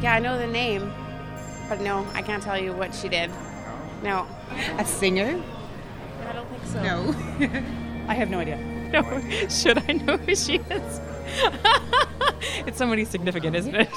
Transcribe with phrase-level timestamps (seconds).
[0.00, 0.92] Yeah, I know the name,
[1.68, 3.32] but no, I can't tell you what she did.
[4.02, 4.28] No.
[4.78, 5.42] A singer?
[6.28, 6.82] I don't think so.
[6.82, 7.14] No.
[8.08, 8.58] I have no idea.
[8.92, 9.02] No,
[9.48, 11.00] should I know who she is?
[12.66, 13.90] it's somebody significant, isn't it?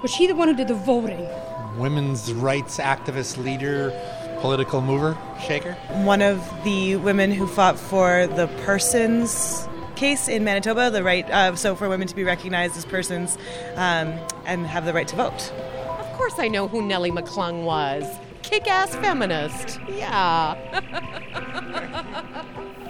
[0.00, 1.28] Was she the one who did the voting?
[1.76, 3.92] Women's rights activist leader,
[4.40, 5.72] political mover, shaker.
[6.04, 9.68] One of the women who fought for the persons
[9.98, 13.36] case in Manitoba, the right, uh, so for women to be recognized as persons
[13.74, 14.14] um,
[14.46, 15.50] and have the right to vote.
[15.50, 18.04] Of course, I know who Nellie McClung was.
[18.42, 19.80] Kick ass feminist.
[19.88, 20.54] Yeah.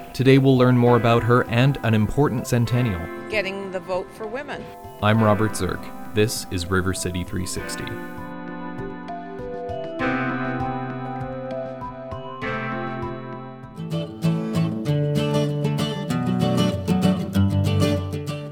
[0.13, 3.01] Today we'll learn more about her and an important centennial.
[3.31, 4.63] Getting the vote for women.
[5.03, 5.83] I'm Robert Zirk.
[6.15, 7.85] This is River City 360.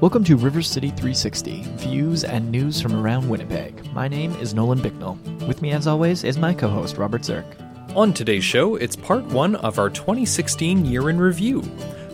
[0.07, 3.91] Welcome to River City 360, views and news from around Winnipeg.
[3.91, 5.19] My name is Nolan Bicknell.
[5.45, 7.43] With me, as always, is my co host, Robert Zirk.
[7.93, 11.61] On today's show, it's part one of our 2016 year in review.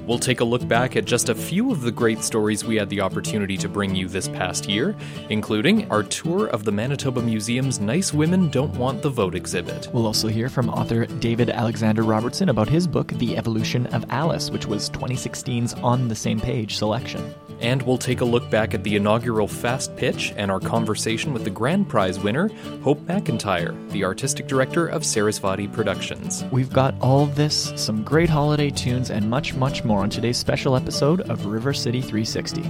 [0.06, 2.90] We'll take a look back at just a few of the great stories we had
[2.90, 4.96] the opportunity to bring you this past year,
[5.30, 9.88] including our tour of the Manitoba Museum's Nice Women Don't Want the Vote exhibit.
[9.94, 14.52] We'll also hear from author David Alexander Robertson about his book, The Evolution of Alice,
[14.52, 17.34] which was 2016's On the Same Page selection.
[17.62, 21.46] And we'll take a look back at the inaugural Fast Pitch and our conversation with
[21.46, 22.50] the grand prize winner,
[22.82, 26.44] Hope McIntyre, the artistic director of Sarasvati Productions.
[26.52, 30.76] We've got all this, some great holiday tunes, and much, much more on today's special
[30.76, 32.62] episode of River City 360.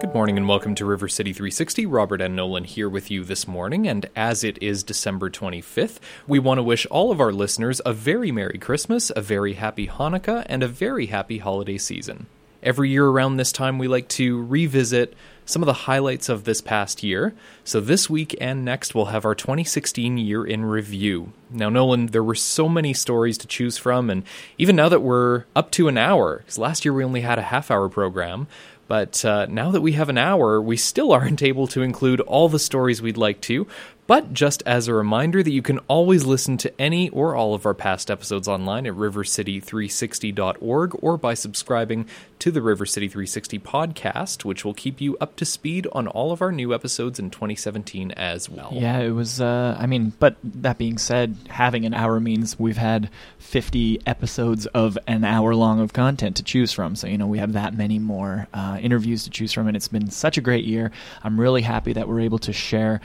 [0.00, 1.86] Good morning and welcome to River City 360.
[1.86, 6.38] Robert and Nolan here with you this morning, and as it is December 25th, we
[6.38, 10.44] want to wish all of our listeners a very Merry Christmas, a very Happy Hanukkah,
[10.48, 12.26] and a very happy holiday season.
[12.66, 15.14] Every year around this time, we like to revisit
[15.44, 17.32] some of the highlights of this past year.
[17.62, 21.32] So this week and next, we'll have our 2016 year in review.
[21.48, 24.24] Now, Nolan, there were so many stories to choose from, and
[24.58, 27.42] even now that we're up to an hour, because last year we only had a
[27.42, 28.48] half hour program,
[28.88, 32.48] but uh, now that we have an hour, we still aren't able to include all
[32.48, 33.68] the stories we'd like to.
[34.06, 37.66] But just as a reminder that you can always listen to any or all of
[37.66, 42.06] our past episodes online at rivercity360.org or by subscribing
[42.38, 46.32] to the River City 360 podcast, which will keep you up to speed on all
[46.32, 48.70] of our new episodes in 2017 as well.
[48.72, 52.76] Yeah, it was, uh, I mean, but that being said, having an hour means we've
[52.76, 56.94] had 50 episodes of an hour long of content to choose from.
[56.94, 59.88] So, you know, we have that many more uh, interviews to choose from, and it's
[59.88, 60.90] been such a great year.
[61.24, 63.00] I'm really happy that we're able to share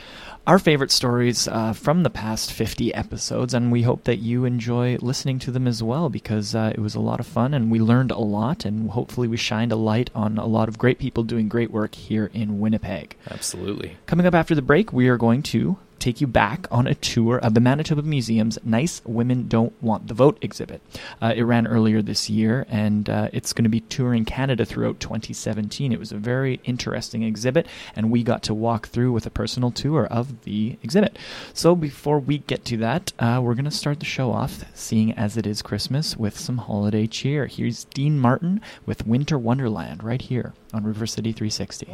[0.47, 4.97] our favorite stories uh, from the past 50 episodes, and we hope that you enjoy
[5.01, 7.79] listening to them as well because uh, it was a lot of fun and we
[7.79, 11.23] learned a lot, and hopefully, we shined a light on a lot of great people
[11.23, 13.15] doing great work here in Winnipeg.
[13.29, 13.97] Absolutely.
[14.05, 17.37] Coming up after the break, we are going to take you back on a tour
[17.37, 20.81] of the Manitoba Museum's Nice Women Don't Want the Vote exhibit.
[21.21, 24.99] Uh, it ran earlier this year, and uh, it's going to be touring Canada throughout
[24.99, 25.93] 2017.
[25.93, 29.71] It was a very interesting exhibit, and we got to walk through with a personal
[29.71, 31.17] tour of the exhibit.
[31.53, 35.11] So before we get to that, uh, we're going to start the show off, seeing
[35.13, 37.45] as it is Christmas, with some holiday cheer.
[37.45, 41.87] Here's Dean Martin with Winter Wonderland right here on River City 360.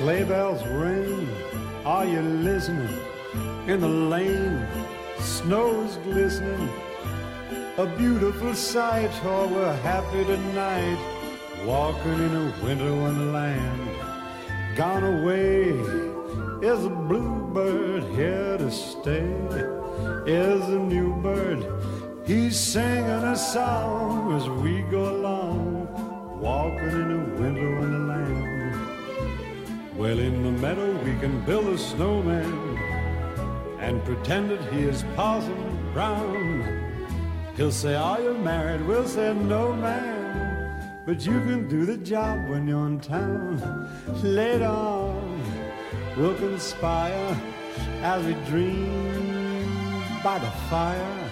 [0.00, 1.28] Sleigh bells ring,
[1.84, 2.88] are you listening?
[3.66, 4.66] In the lane,
[5.18, 6.70] snow's glistening.
[7.76, 10.98] A beautiful sight, oh, we're happy tonight.
[11.66, 13.90] Walking in a winter wonderland.
[14.74, 15.68] Gone away
[16.66, 19.28] is a bluebird here to stay.
[20.24, 21.62] Is a new bird,
[22.24, 25.88] he's singing a song as we go along.
[26.40, 27.99] Walking in a winter wonderland.
[30.00, 32.78] Well, in the meadow we can build a snowman
[33.80, 36.64] and pretend that he is Parson Brown.
[37.54, 38.80] He'll say, Are you married?
[38.86, 41.02] We'll say, No, man.
[41.04, 43.60] But you can do the job when you're in town.
[44.22, 45.42] Later on,
[46.16, 47.38] we'll conspire
[48.00, 51.30] as we dream by the fire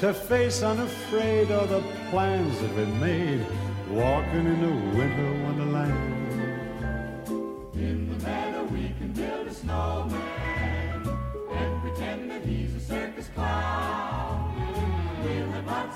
[0.00, 1.80] to face unafraid all the
[2.10, 3.40] plans that we made,
[3.88, 6.15] walking in a winter wonderland.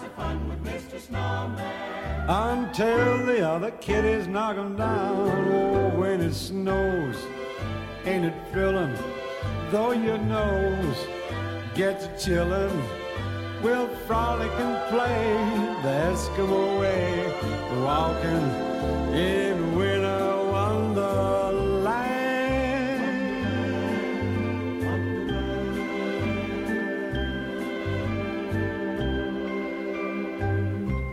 [0.00, 1.00] Lots of fun with Mr.
[1.00, 2.28] Snowman.
[2.28, 5.28] Until the other kiddies knock him down.
[5.52, 7.16] Oh, when it snows,
[8.04, 8.96] ain't it thrilling?
[9.70, 10.96] though your nose
[11.76, 12.82] gets chillin',
[13.62, 15.32] we'll frolic and play
[15.82, 17.32] the Eskimo way,
[17.84, 18.46] walking
[19.14, 19.49] in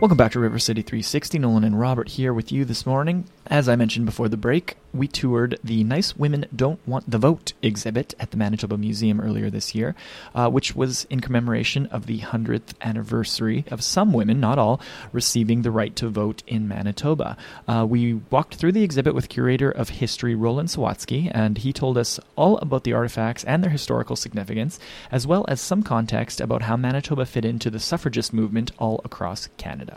[0.00, 1.40] Welcome back to River City 360.
[1.40, 3.24] Nolan and Robert here with you this morning.
[3.48, 7.52] As I mentioned before the break, we toured the Nice Women Don't Want the Vote
[7.62, 9.96] exhibit at the Manitoba Museum earlier this year,
[10.34, 14.80] uh, which was in commemoration of the 100th anniversary of some women, not all,
[15.12, 17.36] receiving the right to vote in Manitoba.
[17.66, 21.98] Uh, we walked through the exhibit with curator of history Roland Sawatzky, and he told
[21.98, 24.78] us all about the artifacts and their historical significance,
[25.10, 29.48] as well as some context about how Manitoba fit into the suffragist movement all across
[29.56, 29.87] Canada.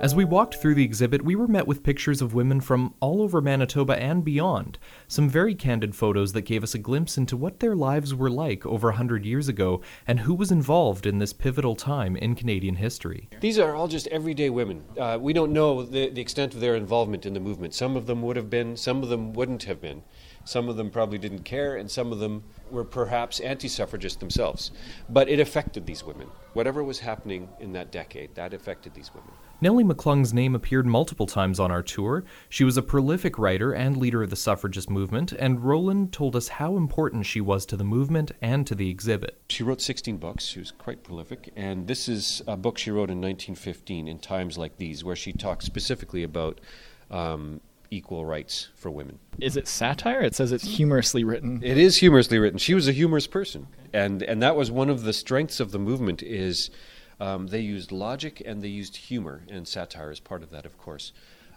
[0.00, 3.20] As we walked through the exhibit, we were met with pictures of women from all
[3.20, 4.78] over Manitoba and beyond.
[5.08, 8.64] Some very candid photos that gave us a glimpse into what their lives were like
[8.64, 12.76] over a 100 years ago and who was involved in this pivotal time in Canadian
[12.76, 13.28] history.
[13.40, 14.84] These are all just everyday women.
[14.98, 17.74] Uh, we don't know the, the extent of their involvement in the movement.
[17.74, 20.02] Some of them would have been, some of them wouldn't have been.
[20.50, 22.42] Some of them probably didn't care, and some of them
[22.72, 24.72] were perhaps anti suffragists themselves.
[25.08, 26.26] But it affected these women.
[26.54, 29.30] Whatever was happening in that decade, that affected these women.
[29.60, 32.24] Nellie McClung's name appeared multiple times on our tour.
[32.48, 36.48] She was a prolific writer and leader of the suffragist movement, and Roland told us
[36.48, 39.40] how important she was to the movement and to the exhibit.
[39.50, 40.46] She wrote 16 books.
[40.46, 41.52] She was quite prolific.
[41.54, 45.32] And this is a book she wrote in 1915 in times like these, where she
[45.32, 46.60] talks specifically about
[47.08, 47.60] um,
[47.90, 49.18] equal rights for women.
[49.40, 50.20] Is it satire?
[50.20, 51.60] It says it's humorously written.
[51.62, 52.58] It is humorously written.
[52.58, 55.78] She was a humorous person, and and that was one of the strengths of the
[55.78, 56.22] movement.
[56.22, 56.70] Is
[57.18, 60.78] um, they used logic and they used humor, and satire is part of that, of
[60.78, 61.12] course.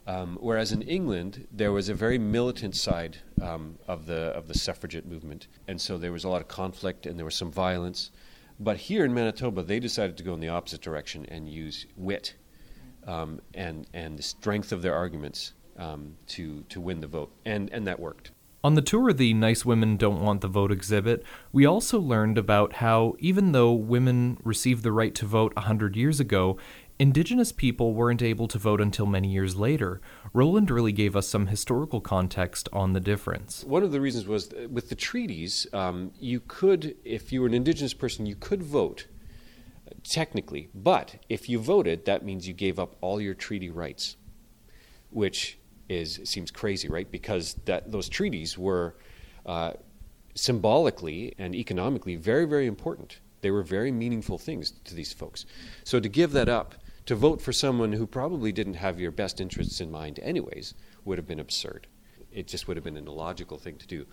[0.05, 4.57] Um, whereas in England, there was a very militant side um, of the of the
[4.57, 8.11] suffragette movement, and so there was a lot of conflict and there was some violence.
[8.59, 12.35] But here in Manitoba, they decided to go in the opposite direction and use wit
[13.07, 17.69] um, and and the strength of their arguments um, to to win the vote, and
[17.71, 18.31] and that worked.
[18.65, 22.37] On the tour of the Nice Women Don't Want the Vote exhibit, we also learned
[22.37, 26.57] about how, even though women received the right to vote a 100 years ago,
[26.97, 29.99] Indigenous people weren't able to vote until many years later.
[30.31, 33.65] Roland really gave us some historical context on the difference.
[33.65, 37.53] One of the reasons was with the treaties, um, you could, if you were an
[37.53, 39.07] Indigenous person, you could vote
[40.03, 44.15] technically, but if you voted, that means you gave up all your treaty rights,
[45.09, 45.57] which
[45.93, 47.09] is seems crazy, right?
[47.09, 48.95] Because that those treaties were
[49.45, 49.73] uh,
[50.35, 53.19] symbolically and economically very, very important.
[53.41, 55.45] They were very meaningful things to these folks.
[55.83, 56.75] So to give that up,
[57.05, 60.73] to vote for someone who probably didn't have your best interests in mind, anyways,
[61.03, 61.87] would have been absurd.
[62.31, 64.05] It just would have been an illogical thing to do.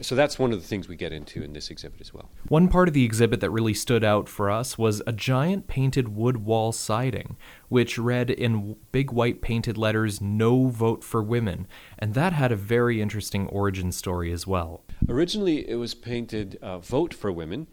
[0.00, 2.28] So that's one of the things we get into in this exhibit as well.
[2.48, 6.16] One part of the exhibit that really stood out for us was a giant painted
[6.16, 7.36] wood wall siding,
[7.68, 11.68] which read in big white painted letters, No Vote for Women.
[11.96, 14.82] And that had a very interesting origin story as well.
[15.08, 17.68] Originally, it was painted uh, Vote for Women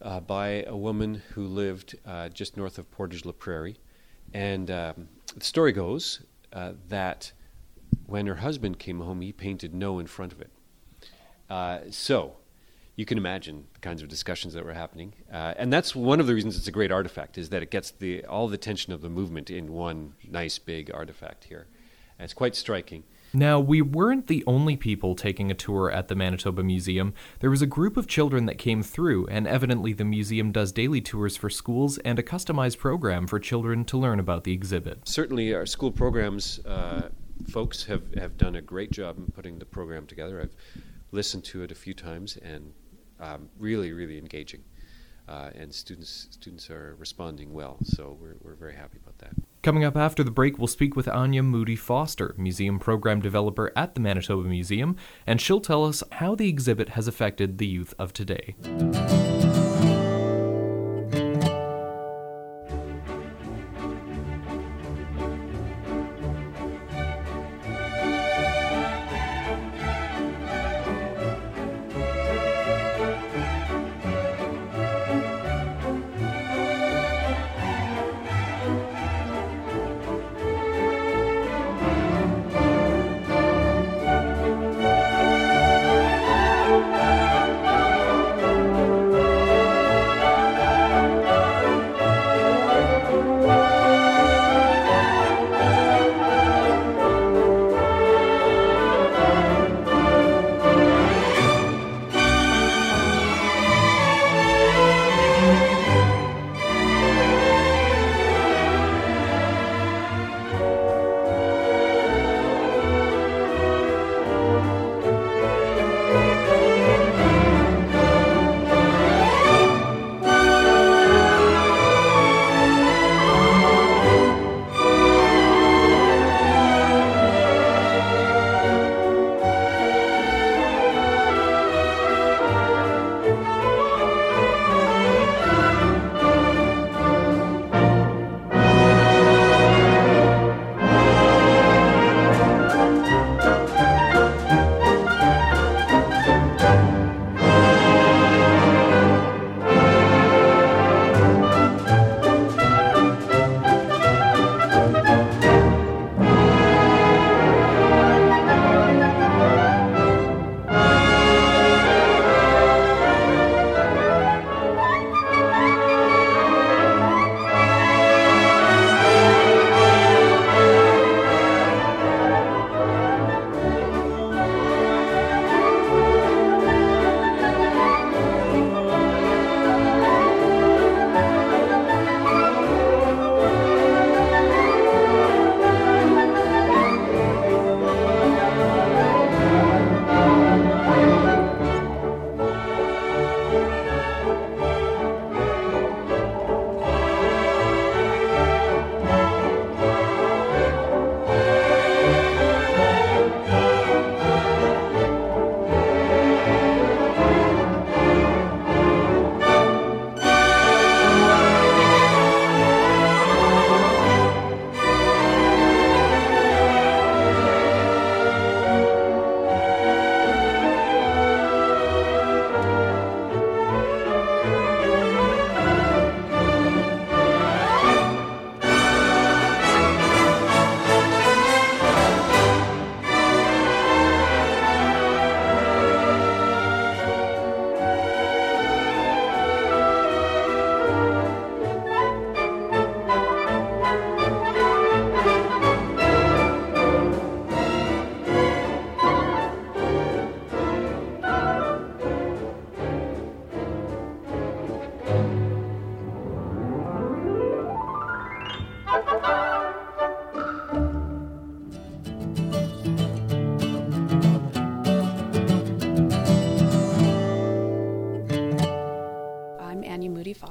[0.00, 3.80] uh, by a woman who lived uh, just north of Portage la Prairie.
[4.32, 6.20] And um, the story goes
[6.52, 7.32] uh, that
[8.06, 10.50] when her husband came home, he painted no in front of it.
[11.48, 12.36] Uh, so
[12.96, 16.26] you can imagine the kinds of discussions that were happening, uh, and that's one of
[16.26, 19.02] the reasons it's a great artifact is that it gets the all the tension of
[19.02, 21.66] the movement in one nice big artifact here.
[22.18, 23.04] And it's quite striking.
[23.32, 27.12] Now, we weren't the only people taking a tour at the Manitoba Museum.
[27.40, 31.02] There was a group of children that came through, and evidently the museum does daily
[31.02, 35.06] tours for schools and a customized program for children to learn about the exhibit.
[35.06, 37.10] Certainly, our school programs uh,
[37.50, 40.40] folks have, have done a great job in putting the program together.
[40.40, 40.56] I've
[41.12, 42.72] listened to it a few times and
[43.20, 44.62] um, really, really engaging.
[45.28, 49.32] Uh, and students students are responding well, so we're, we're very happy about that.
[49.62, 53.96] Coming up after the break, we'll speak with Anya Moody Foster, museum program developer at
[53.96, 54.94] the Manitoba Museum,
[55.26, 58.54] and she'll tell us how the exhibit has affected the youth of today.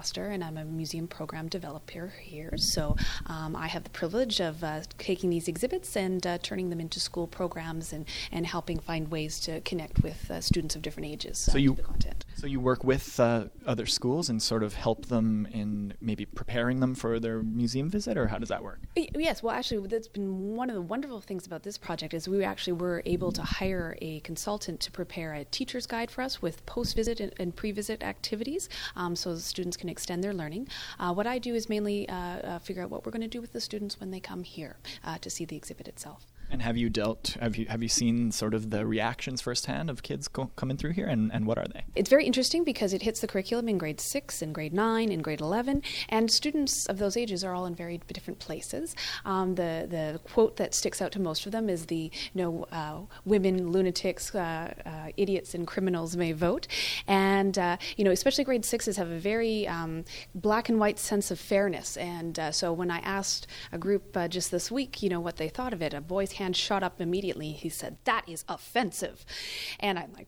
[0.05, 2.55] Foster, and I'm a museum program developer here.
[2.57, 2.95] So
[3.25, 6.99] um, I have the privilege of uh, taking these exhibits and uh, turning them into
[6.99, 11.39] school programs and, and helping find ways to connect with uh, students of different ages.
[11.39, 11.77] So uh, you.
[12.45, 16.79] So you work with uh, other schools and sort of help them in maybe preparing
[16.79, 18.81] them for their museum visit, or how does that work?
[18.95, 22.43] Yes, well, actually, that's been one of the wonderful things about this project is we
[22.43, 26.63] actually were able to hire a consultant to prepare a teacher's guide for us with
[26.67, 30.67] post-visit and, and pre-visit activities, um, so students can extend their learning.
[30.99, 33.41] Uh, what I do is mainly uh, uh, figure out what we're going to do
[33.41, 36.27] with the students when they come here uh, to see the exhibit itself.
[36.55, 37.35] And have you dealt?
[37.41, 40.91] Have you have you seen sort of the reactions firsthand of kids go, coming through
[40.91, 41.83] here, and, and what are they?
[41.95, 45.21] It's very interesting because it hits the curriculum in grade six in grade nine in
[45.21, 48.95] grade 11, and students of those ages are all in very different places.
[49.25, 53.01] Um, the, the quote that sticks out to most of them is the know, uh,
[53.25, 56.67] women, lunatics, uh, uh, idiots, and criminals may vote.
[57.05, 61.31] And, uh, you know, especially grade sixes have a very um, black and white sense
[61.31, 61.97] of fairness.
[61.97, 65.35] And uh, so when I asked a group uh, just this week, you know, what
[65.35, 67.51] they thought of it, a boy's hand shot up immediately.
[67.51, 69.25] He said, That is offensive.
[69.79, 70.27] And I'm like,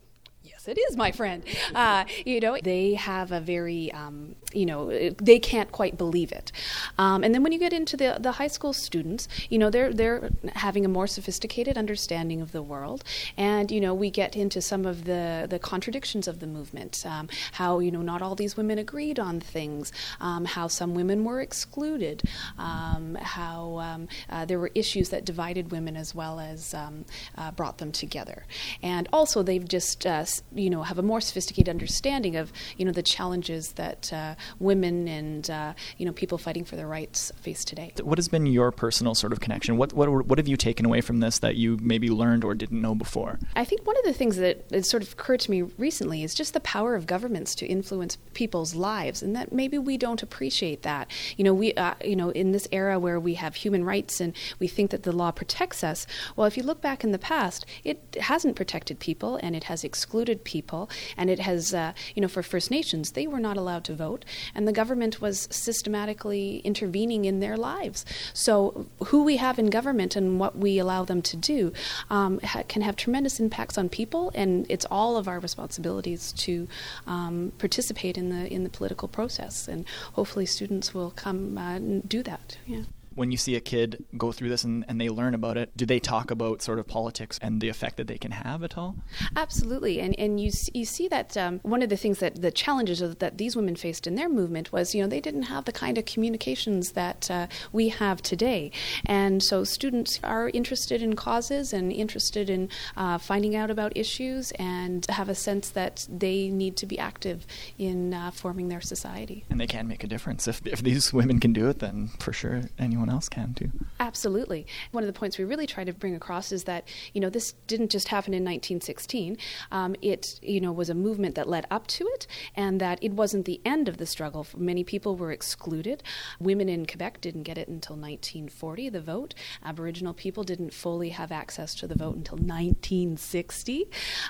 [0.68, 1.44] It is, my friend.
[1.74, 6.52] Uh, you know, they have a very, um, you know, they can't quite believe it.
[6.98, 9.94] Um, and then when you get into the the high school students, you know, they're
[9.94, 13.04] they're having a more sophisticated understanding of the world,
[13.38, 17.06] and you know, we get into some of the the contradictions of the movement.
[17.06, 19.92] Um, how you know, not all these women agreed on things.
[20.20, 22.24] Um, how some women were excluded.
[22.58, 27.78] Um, how um, uh, there were issues that divided women as well as uh, brought
[27.78, 28.46] them together.
[28.82, 30.26] And also, they've just uh,
[30.60, 35.08] you know have a more sophisticated understanding of you know the challenges that uh, women
[35.08, 37.92] and uh, you know people fighting for their rights face today.
[38.02, 39.78] What has been your personal sort of connection?
[39.78, 42.82] What what what have you taken away from this that you maybe learned or didn't
[42.82, 43.40] know before?
[43.56, 46.34] I think one of the things that has sort of occurred to me recently is
[46.34, 50.84] just the power of governments to influence people's lives, and that maybe we don't appreciate
[50.84, 51.10] that.
[51.38, 54.34] You know, we, uh, you know, in this era where we have human rights and
[54.60, 56.08] we think that the law protects us.
[56.36, 59.84] Well, if you look back in the past, it hasn't protected people, and it has
[59.84, 63.84] excluded people, and it has, uh, you know, for First Nations, they were not allowed
[63.84, 64.25] to vote,
[64.56, 68.06] and the government was systematically intervening in their lives.
[68.34, 71.74] So, who we have in government and what we allow them to do
[72.10, 76.68] um, ha- can have tremendous impacts on people, and it's all of our responsibilities to
[77.06, 79.68] um, participate in the in the political process.
[79.68, 82.58] And hopefully, students will come uh, and do that.
[82.66, 82.84] Yeah.
[83.18, 85.88] When you see a kid go through this and, and they learn about it, do
[85.88, 88.96] they talk about sort of politics and the effect that they can have at all?
[89.36, 93.00] Absolutely, and and you you see that um, one of the things that the challenges
[93.00, 95.98] that these women faced in their movement was you know they didn't have the kind
[95.98, 98.72] of communications that uh, we have today,
[99.08, 104.52] and so students are interested in causes and interested in uh, finding out about issues
[104.60, 107.48] and have a sense that they need to be active
[107.80, 109.44] in uh, forming their society.
[109.50, 110.48] And they can make a difference.
[110.48, 113.72] If, if these women can do it, then for sure anyone else can too.
[114.00, 114.68] Absolutely.
[114.92, 117.54] One of the points we really try to bring across is that you know this
[117.68, 119.38] didn't just happen in 1916.
[119.72, 123.14] Um, it you know was a movement that led up to it, and that it
[123.14, 124.46] wasn't the end of the struggle.
[124.56, 126.04] Many people were excluded.
[126.40, 129.34] Women in Quebec didn't get it until 1940, the vote.
[129.64, 133.86] Aboriginal people didn't fully have access to the vote until 1960,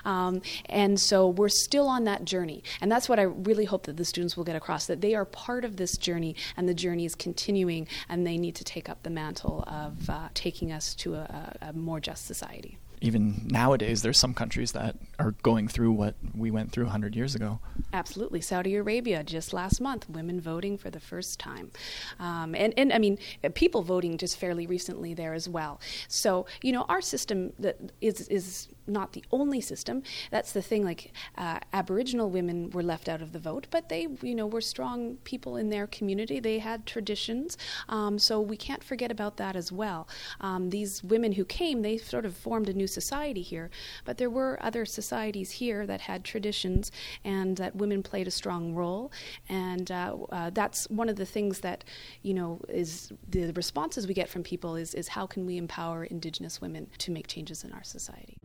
[0.05, 2.63] um, and so we're still on that journey.
[2.81, 5.25] And that's what I really hope that the students will get across that they are
[5.25, 9.01] part of this journey, and the journey is continuing, and they need to take up
[9.03, 12.77] the mantle of uh, taking us to a, a more just society.
[12.99, 17.35] Even nowadays, there's some countries that are going through what we went through 100 years
[17.35, 17.59] ago.
[17.93, 18.41] Absolutely.
[18.41, 21.71] Saudi Arabia, just last month, women voting for the first time.
[22.19, 23.19] Um, and, and I mean,
[23.53, 25.79] people voting just fairly recently there as well.
[26.07, 30.03] So, you know, our system that is, is not the only system.
[30.31, 34.07] That's the thing, like, uh, Aboriginal women were left out of the vote, but they,
[34.21, 36.39] you know, were strong people in their community.
[36.39, 37.57] They had traditions.
[37.89, 40.07] Um, so we can't forget about that as well.
[40.41, 43.69] Um, these women who came, they sort of formed a new society here,
[44.05, 46.91] but there were other societies here that had traditions
[47.23, 49.11] and that women played a strong role.
[49.49, 51.83] And uh, uh, that's one of the things that,
[52.21, 56.05] you know, is the responses we get from people is, is how can we empower
[56.05, 58.37] Indigenous women to make changes in our society.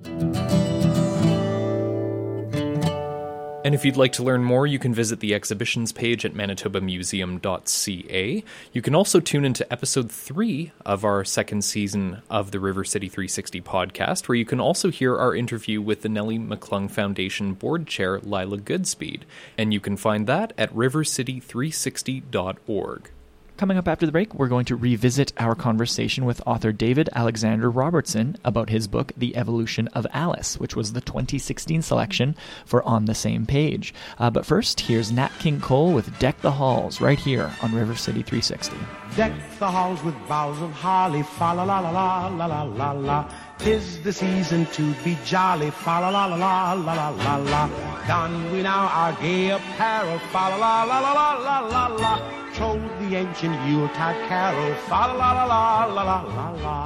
[3.65, 8.45] And if you'd like to learn more, you can visit the exhibitions page at manitobamuseum.ca.
[8.73, 13.09] You can also tune into episode three of our second season of the River City
[13.09, 17.87] 360 podcast, where you can also hear our interview with the Nellie McClung Foundation board
[17.87, 19.21] chair, Lila Goodspeed.
[19.57, 23.11] And you can find that at rivercity360.org.
[23.59, 27.71] Coming up after the break, we're going to revisit our conversation with author David Alexander
[27.71, 32.35] Robertson about his book, The Evolution of Alice, which was the 2016 selection
[32.65, 33.95] for On the Same Page.
[34.19, 37.95] Uh, but first, here's Nat King Cole with Deck the Halls right here on River
[37.95, 38.77] City 360.
[39.17, 43.31] Deck the halls with boughs of holly, fa la la la la la la la.
[43.63, 47.69] Tis the season to be jolly, fa la la la la la la la.
[48.09, 52.13] Don we now our gay apparel, fa la la la la la la la.
[52.55, 56.83] Troll the ancient Yuletide carol, fa la la la la la la la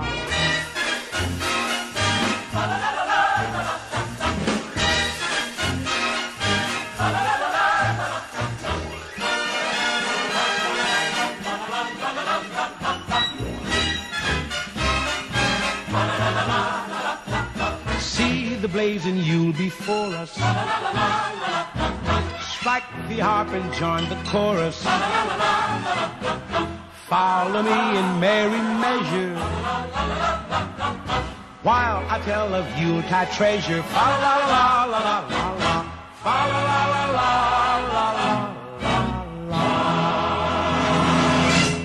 [3.73, 3.86] la.
[18.69, 20.33] See you'll be for us.
[22.41, 24.83] Strike the harp and join the chorus.
[27.07, 29.37] Follow me in merry measure.
[31.63, 33.85] While I tell of Yuletide treasure.
[33.93, 35.85] La la la la la la
[36.25, 38.16] la la la la la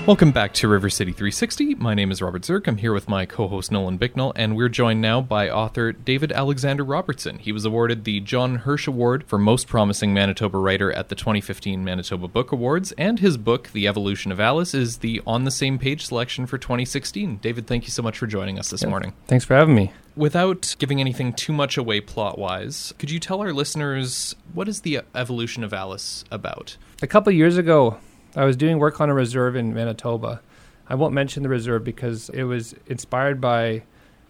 [0.07, 1.75] Welcome back to River City 360.
[1.75, 2.67] My name is Robert Zirk.
[2.67, 6.31] I'm here with my co host Nolan Bicknell, and we're joined now by author David
[6.31, 7.37] Alexander Robertson.
[7.37, 11.83] He was awarded the John Hirsch Award for Most Promising Manitoba Writer at the 2015
[11.83, 15.77] Manitoba Book Awards, and his book, The Evolution of Alice, is the On the Same
[15.77, 17.37] Page selection for 2016.
[17.37, 18.89] David, thank you so much for joining us this Yeah.
[18.89, 19.13] morning.
[19.27, 19.91] Thanks for having me.
[20.15, 24.81] Without giving anything too much away plot wise, could you tell our listeners what is
[24.81, 26.75] The Evolution of Alice about?
[27.03, 27.97] A couple years ago,
[28.35, 30.41] I was doing work on a reserve in Manitoba.
[30.87, 33.83] I won't mention the reserve because it was inspired by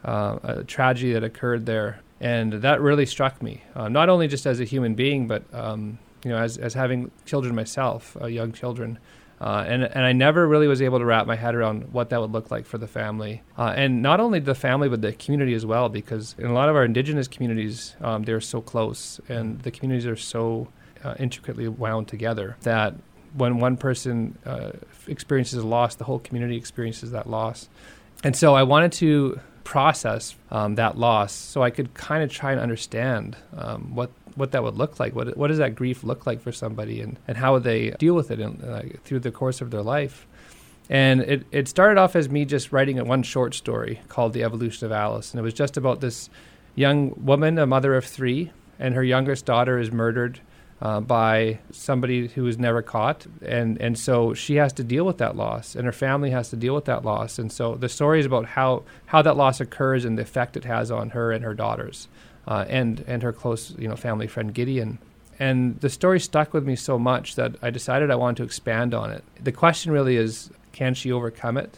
[0.03, 3.63] uh, a tragedy that occurred there, and that really struck me.
[3.75, 7.11] Uh, not only just as a human being, but um, you know, as as having
[7.25, 8.99] children myself, uh, young children.
[9.39, 12.21] Uh, and and I never really was able to wrap my head around what that
[12.21, 15.55] would look like for the family, uh, and not only the family but the community
[15.55, 15.89] as well.
[15.89, 20.05] Because in a lot of our indigenous communities, um, they're so close, and the communities
[20.05, 20.67] are so
[21.03, 22.93] uh, intricately wound together that
[23.33, 24.71] when one person uh,
[25.07, 27.69] experiences a loss, the whole community experiences that loss.
[28.23, 32.51] And so I wanted to process um, that loss so I could kind of try
[32.51, 35.15] and understand um, what what that would look like.
[35.15, 38.31] What what does that grief look like for somebody, and, and how they deal with
[38.31, 40.27] it in, uh, through the course of their life?
[40.89, 44.43] And it, it started off as me just writing a one short story called The
[44.43, 45.31] Evolution of Alice.
[45.31, 46.29] And it was just about this
[46.75, 50.41] young woman, a mother of three, and her youngest daughter is murdered
[50.81, 53.27] uh, by somebody who was never caught.
[53.45, 56.55] And, and so she has to deal with that loss, and her family has to
[56.55, 57.37] deal with that loss.
[57.37, 60.65] And so the story is about how, how that loss occurs and the effect it
[60.65, 62.07] has on her and her daughters.
[62.47, 64.97] Uh, and and her close you know family friend Gideon,
[65.37, 68.95] and the story stuck with me so much that I decided I wanted to expand
[68.95, 69.23] on it.
[69.39, 71.77] The question really is, can she overcome it?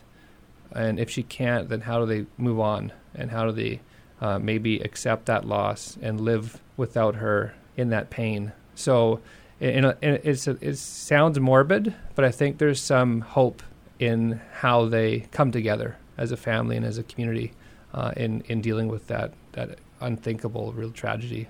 [0.72, 2.94] And if she can't, then how do they move on?
[3.14, 3.82] And how do they
[4.22, 8.54] uh, maybe accept that loss and live without her in that pain?
[8.76, 9.20] So,
[9.60, 13.64] in a, in a, it's a, it sounds morbid, but I think there's some hope
[14.00, 17.54] in how they come together as a family and as a community
[17.94, 21.48] uh, in in dealing with that that unthinkable real tragedy.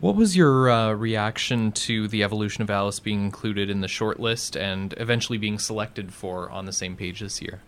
[0.00, 4.58] What was your uh, reaction to the evolution of Alice being included in the shortlist
[4.58, 7.60] and eventually being selected for on the same page this year?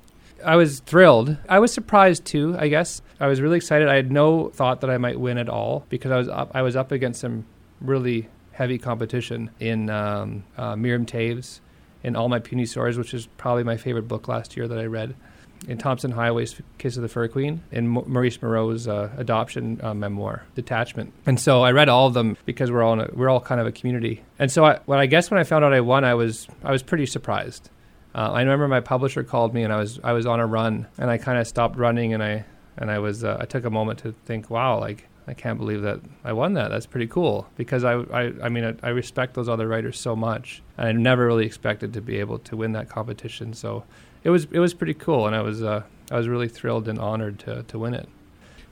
[0.44, 1.36] I was thrilled.
[1.48, 2.56] I was surprised too.
[2.58, 3.88] I guess I was really excited.
[3.88, 6.62] I had no thought that I might win at all because I was up, I
[6.62, 7.46] was up against some
[7.80, 11.60] really heavy competition in um, uh, Miriam Toews,
[12.02, 14.84] in All My Puny Sorrows, which is probably my favorite book last year that I
[14.84, 15.14] read.
[15.66, 19.94] In Tomson Highway's Kiss of the Fur Queen, in Mo- Maurice Moreau's uh, adoption uh,
[19.94, 21.12] memoir, Detachment.
[21.24, 23.66] And so I read all of them because we're all a, we're all kind of
[23.66, 24.22] a community.
[24.38, 26.82] And so I, I guess when I found out I won, I was I was
[26.82, 27.70] pretty surprised.
[28.14, 30.86] Uh, I remember my publisher called me and I was I was on a run
[30.98, 32.44] and I kind of stopped running and I
[32.76, 35.82] and I was uh, I took a moment to think, wow, like I can't believe
[35.82, 36.70] that I won that.
[36.70, 40.14] That's pretty cool because I I, I mean I, I respect those other writers so
[40.14, 43.54] much and I never really expected to be able to win that competition.
[43.54, 43.84] So
[44.22, 46.98] it was it was pretty cool and I was uh, I was really thrilled and
[46.98, 48.08] honored to to win it.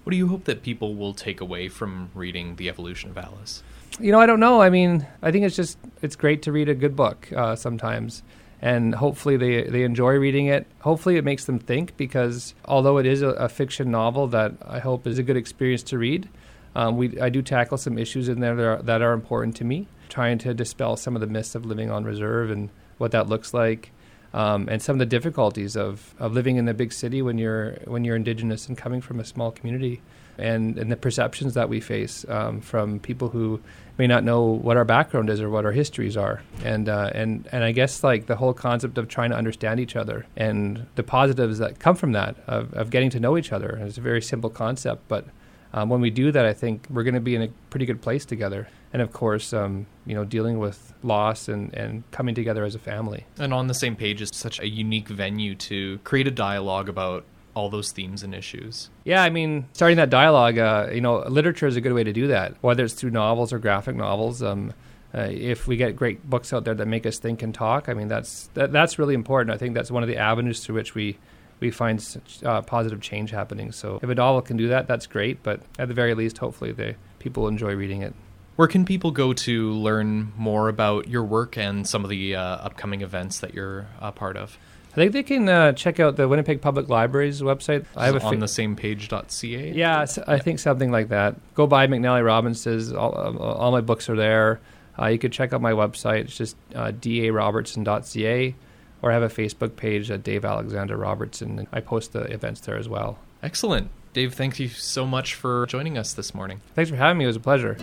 [0.04, 3.62] What do you hope that people will take away from reading The Evolution of Alice?
[4.00, 4.60] You know, I don't know.
[4.60, 8.22] I mean, I think it's just it's great to read a good book uh, sometimes,
[8.60, 10.66] and hopefully they they enjoy reading it.
[10.80, 14.80] Hopefully, it makes them think because although it is a, a fiction novel that I
[14.80, 16.28] hope is a good experience to read,
[16.74, 19.64] um, we I do tackle some issues in there that are, that are important to
[19.64, 23.28] me, trying to dispel some of the myths of living on reserve and what that
[23.28, 23.90] looks like.
[24.34, 27.72] um, and some of the difficulties of, of living in a big city when you're
[27.84, 30.00] when you're indigenous and coming from a small community,
[30.38, 33.60] and and the perceptions that we face um, from people who
[33.98, 37.46] may not know what our background is or what our histories are, and uh, and
[37.52, 41.02] and I guess like the whole concept of trying to understand each other and the
[41.02, 43.78] positives that come from that of, of getting to know each other.
[43.82, 45.26] It's a very simple concept, but
[45.72, 48.02] um, when we do that, I think we're going to be in a pretty good
[48.02, 48.68] place together.
[48.92, 52.78] And of course, um, you know, dealing with loss and, and coming together as a
[52.78, 53.24] family.
[53.38, 57.24] And on the same page is such a unique venue to create a dialogue about
[57.54, 58.90] all those themes and issues.
[59.04, 62.12] Yeah, I mean, starting that dialogue, uh, you know, literature is a good way to
[62.12, 64.42] do that, whether it's through novels or graphic novels.
[64.42, 64.72] Um,
[65.14, 67.94] uh, if we get great books out there that make us think and talk, I
[67.94, 69.54] mean, that's that, that's really important.
[69.54, 71.18] I think that's one of the avenues through which we
[71.62, 73.72] we find such, uh, positive change happening.
[73.72, 75.42] So if a novel can do that, that's great.
[75.42, 78.12] But at the very least, hopefully, the people enjoy reading it.
[78.56, 82.42] Where can people go to learn more about your work and some of the uh,
[82.42, 84.58] upcoming events that you're a part of?
[84.92, 87.86] I think they can uh, check out the Winnipeg Public Library's website.
[87.96, 89.72] I have a on fa- the same page.ca.
[89.72, 91.36] Yeah, I think something like that.
[91.54, 92.92] Go by McNally Robinson's.
[92.92, 94.60] All, uh, all my books are there.
[94.98, 96.24] Uh, you could check out my website.
[96.24, 98.54] It's just uh, darobertson.ca,
[99.02, 101.58] or I have a Facebook page, at Dave Alexander Robertson.
[101.58, 103.18] And I post the events there as well.
[103.42, 103.90] Excellent.
[104.12, 106.60] Dave, thank you so much for joining us this morning.
[106.74, 107.24] Thanks for having me.
[107.24, 107.76] It was a pleasure.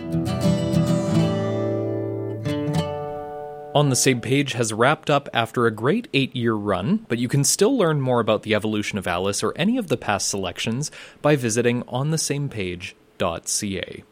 [3.72, 7.28] On the Same Page has wrapped up after a great eight year run, but you
[7.28, 10.90] can still learn more about the evolution of Alice or any of the past selections
[11.22, 14.02] by visiting onthesamepage.ca.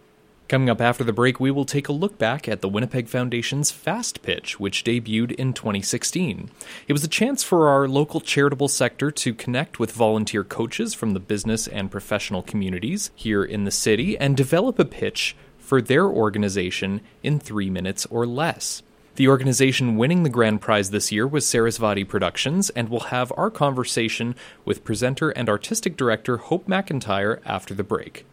[0.49, 3.71] Coming up after the break, we will take a look back at the Winnipeg Foundation's
[3.71, 6.51] Fast Pitch, which debuted in 2016.
[6.87, 11.11] It was a chance for our local charitable sector to connect with volunteer coaches from
[11.13, 16.07] the business and professional communities here in the city and develop a pitch for their
[16.07, 18.83] organization in three minutes or less.
[19.17, 23.51] The organization winning the grand prize this year was Sarasvati Productions, and we'll have our
[23.51, 24.35] conversation
[24.65, 28.25] with presenter and artistic director Hope McIntyre after the break.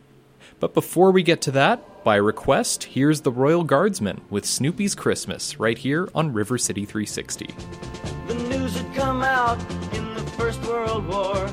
[0.59, 5.59] But before we get to that, by request, here's the Royal Guardsmen with Snoopy's Christmas
[5.59, 7.49] right here on River City 360.
[8.27, 9.59] The news had come out
[9.93, 11.45] in the First World War.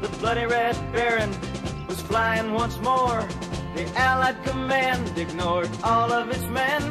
[0.00, 1.30] The bloody Red Baron
[1.88, 3.26] was flying once more.
[3.74, 6.82] The Allied command ignored all of its men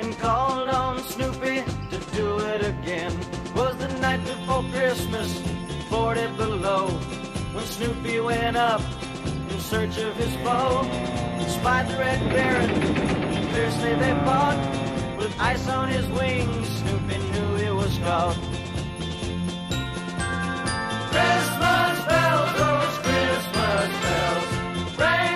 [0.00, 3.16] and called on Snoopy to do it again.
[3.54, 5.40] Was the night before Christmas,
[5.88, 8.82] 40 below, when Snoopy went up
[9.66, 10.82] search of his foe.
[11.48, 12.70] Spied the Red Baron,
[13.52, 14.56] fiercely they fought.
[15.18, 18.36] With ice on his wings, Snoopy knew he was caught.
[21.10, 25.35] Christmas bells, those Christmas bells, rang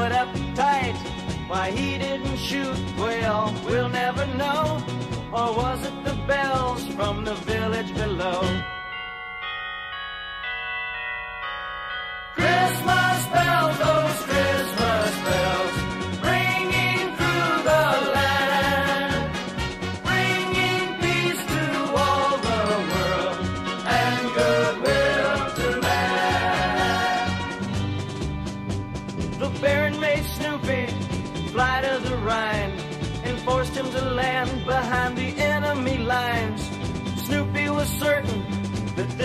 [0.00, 0.96] it up tight.
[1.48, 4.82] Why he didn't shoot, well, we'll never know.
[5.32, 8.42] Or was it the bells from the village below?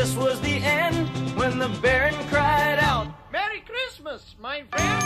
[0.04, 5.02] This was the end when the Baron cried out, Merry Christmas, my friend!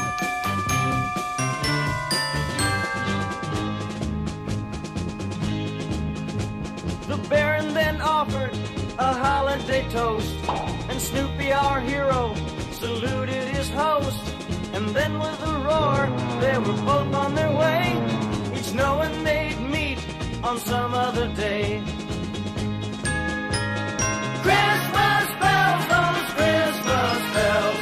[7.12, 8.58] The Baron then offered
[8.98, 10.34] a holiday toast,
[10.90, 12.34] and Snoopy, our hero,
[12.72, 14.24] saluted his host.
[14.74, 16.00] And then with a roar,
[16.42, 17.84] they were both on their way,
[18.58, 20.00] each knowing they'd meet
[20.44, 21.84] on some other day.
[24.48, 27.80] Christmas bells, those Christmas bells,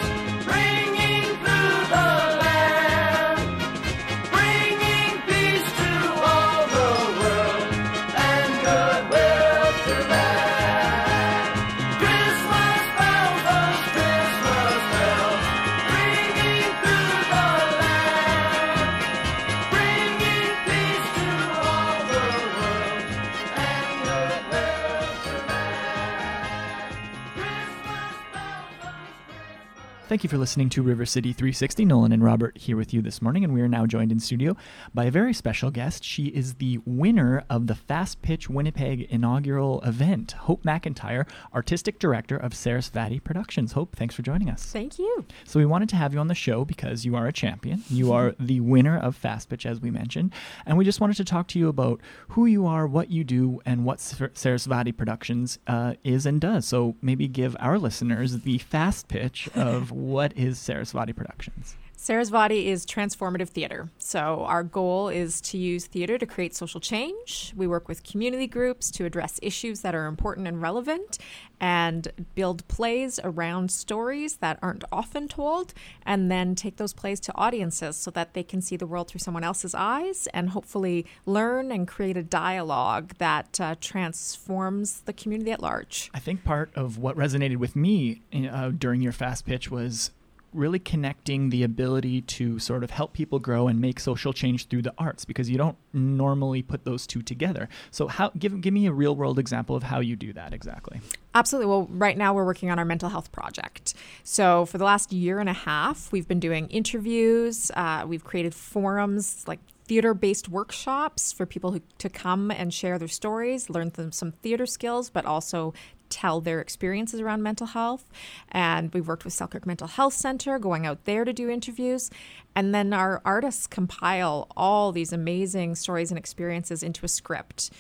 [30.08, 31.84] Thank you for listening to River City 360.
[31.84, 34.56] Nolan and Robert here with you this morning, and we are now joined in studio
[34.94, 36.04] by a very special guest.
[36.04, 42.38] She is the winner of the Fast Pitch Winnipeg inaugural event, Hope McIntyre, Artistic Director
[42.38, 43.72] of Sarasvati Productions.
[43.72, 44.64] Hope, thanks for joining us.
[44.68, 45.26] Thank you.
[45.44, 47.84] So, we wanted to have you on the show because you are a champion.
[47.90, 50.34] You are the winner of Fast Pitch, as we mentioned,
[50.68, 53.60] and we just wanted to talk to you about who you are, what you do,
[53.66, 56.68] and what Sar- Sarasvati Productions uh, is and does.
[56.68, 61.78] So, maybe give our listeners the fast pitch of what is Sarasvati Productions.
[61.98, 63.90] Sarasvati is transformative theater.
[63.98, 67.54] So, our goal is to use theater to create social change.
[67.56, 71.18] We work with community groups to address issues that are important and relevant
[71.60, 75.74] and build plays around stories that aren't often told,
[76.06, 79.20] and then take those plays to audiences so that they can see the world through
[79.20, 85.52] someone else's eyes and hopefully learn and create a dialogue that uh, transforms the community
[85.52, 86.12] at large.
[86.14, 90.12] I think part of what resonated with me uh, during your fast pitch was
[90.56, 94.82] really connecting the ability to sort of help people grow and make social change through
[94.82, 97.70] the arts because you don't normally put those two together.
[97.92, 101.02] So how give give me a real world example of how you do that exactly.
[101.34, 101.70] Absolutely.
[101.70, 103.94] Well, right now we're working on our mental health project.
[104.24, 107.72] So, for the last year and a half, we've been doing interviews.
[107.76, 112.98] Uh, we've created forums like theater based workshops for people who, to come and share
[112.98, 115.74] their stories, learn them some theater skills, but also
[116.10, 118.06] tell their experiences around mental health.
[118.50, 122.10] And we've worked with Selkirk Mental Health Center, going out there to do interviews.
[122.56, 127.72] And then our artists compile all these amazing stories and experiences into a script.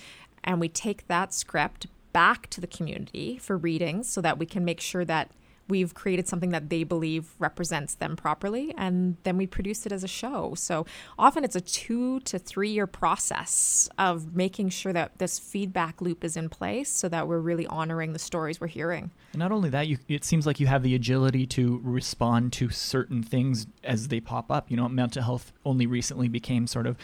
[0.43, 4.63] And we take that script back to the community for readings so that we can
[4.63, 5.31] make sure that
[5.67, 10.03] we've created something that they believe represents them properly and then we produce it as
[10.03, 10.85] a show so
[11.17, 16.23] often it's a two to three year process of making sure that this feedback loop
[16.23, 19.69] is in place so that we're really honoring the stories we're hearing And not only
[19.69, 24.07] that, you, it seems like you have the agility to respond to certain things as
[24.07, 24.69] they pop up.
[24.71, 26.97] You know, mental health only recently became sort of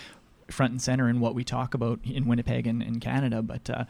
[0.49, 3.69] front and center in what we talk about in Winnipeg and in Canada, but.
[3.69, 3.85] Uh,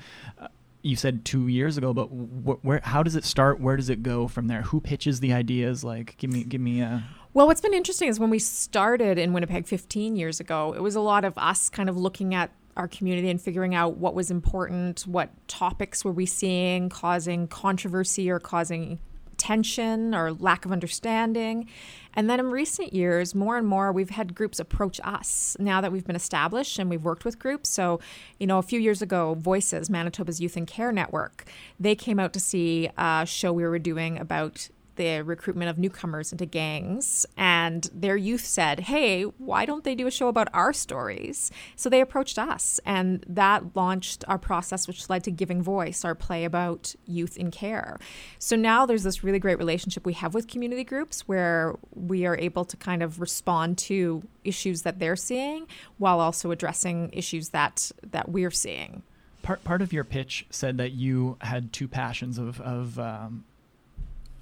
[0.81, 2.81] you said two years ago, but wh- where?
[2.83, 3.59] How does it start?
[3.59, 4.63] Where does it go from there?
[4.63, 5.83] Who pitches the ideas?
[5.83, 7.03] Like, give me, give me a.
[7.33, 10.95] Well, what's been interesting is when we started in Winnipeg 15 years ago, it was
[10.95, 14.31] a lot of us kind of looking at our community and figuring out what was
[14.31, 18.99] important, what topics were we seeing causing controversy or causing
[19.41, 21.67] tension or lack of understanding.
[22.13, 25.91] And then in recent years, more and more, we've had groups approach us now that
[25.91, 27.69] we've been established and we've worked with groups.
[27.69, 27.99] So,
[28.39, 31.45] you know, a few years ago, Voices, Manitoba's Youth in Care Network,
[31.79, 34.69] they came out to see a show we were doing about
[35.01, 40.07] the recruitment of newcomers into gangs and their youth said hey why don't they do
[40.07, 41.51] a show about our stories?
[41.75, 46.15] So they approached us and that launched our process which led to giving voice our
[46.15, 47.97] play about youth in care.
[48.37, 52.37] So now there's this really great relationship we have with community groups where we are
[52.37, 57.91] able to kind of respond to issues that they're seeing while also addressing issues that
[58.11, 59.03] that we're seeing.
[59.41, 63.45] Part part of your pitch said that you had two passions of of um,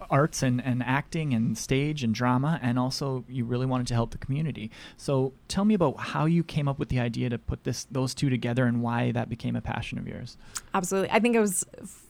[0.10, 4.12] arts and, and acting and stage and drama, and also you really wanted to help
[4.12, 4.72] the community.
[4.98, 8.14] So tell me about how you came up with the idea to put this those
[8.14, 10.38] two together and why that became a passion of yours.
[10.74, 11.12] Absolutely.
[11.12, 11.66] I think it was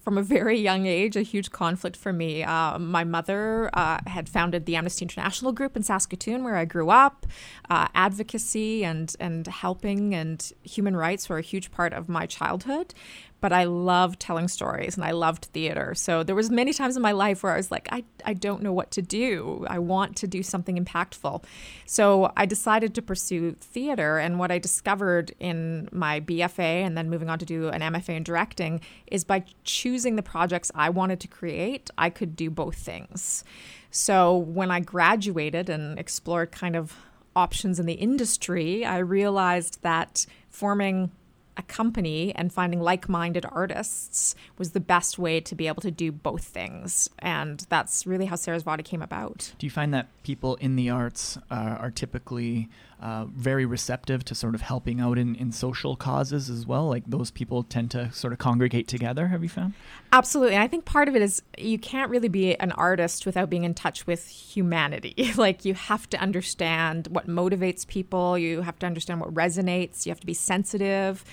[0.10, 2.41] from a very young age a huge conflict for me.
[2.41, 6.89] Uh, my mother uh, had founded the Amnesty International group in Saskatoon, where I grew
[6.89, 7.28] up.
[7.69, 12.95] Uh, advocacy and, and helping and human rights were a huge part of my childhood
[13.41, 15.93] but I loved telling stories and I loved theater.
[15.95, 18.62] So there was many times in my life where I was like, I, I don't
[18.62, 19.65] know what to do.
[19.69, 21.43] I want to do something impactful.
[21.86, 24.17] So I decided to pursue theater.
[24.17, 28.15] And what I discovered in my BFA and then moving on to do an MFA
[28.15, 32.76] in directing is by choosing the projects I wanted to create, I could do both
[32.76, 33.44] things.
[33.92, 36.96] So when I graduated and explored kind of
[37.36, 41.12] options in the industry, I realized that forming
[41.60, 45.92] a company and finding like minded artists was the best way to be able to
[45.92, 47.10] do both things.
[47.20, 49.54] And that's really how Sarasvati came about.
[49.60, 52.70] Do you find that people in the arts uh, are typically
[53.02, 56.88] uh, very receptive to sort of helping out in, in social causes as well?
[56.88, 59.74] Like those people tend to sort of congregate together, have you found?
[60.12, 60.58] Absolutely.
[60.58, 63.74] I think part of it is you can't really be an artist without being in
[63.74, 65.32] touch with humanity.
[65.38, 70.12] like you have to understand what motivates people, you have to understand what resonates, you
[70.12, 71.24] have to be sensitive.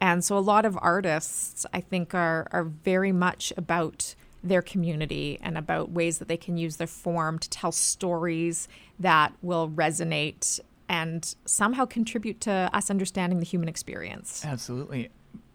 [0.00, 5.38] And so a lot of artists, I think, are, are very much about their community
[5.42, 10.60] and about ways that they can use their form to tell stories that will resonate
[10.88, 14.44] and somehow contribute to us understanding the human experience.
[14.44, 15.10] Absolutely.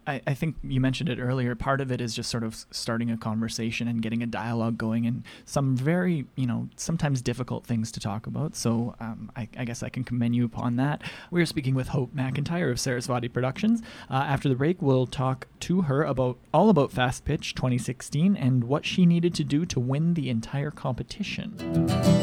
[0.07, 1.53] I, I think you mentioned it earlier.
[1.55, 5.05] Part of it is just sort of starting a conversation and getting a dialogue going,
[5.05, 8.55] and some very, you know, sometimes difficult things to talk about.
[8.55, 11.03] So um, I, I, guess I can commend you upon that.
[11.29, 13.81] We are speaking with Hope McIntyre of Sarasvati Productions.
[14.09, 18.63] Uh, after the break, we'll talk to her about all about Fast Pitch 2016 and
[18.63, 22.20] what she needed to do to win the entire competition.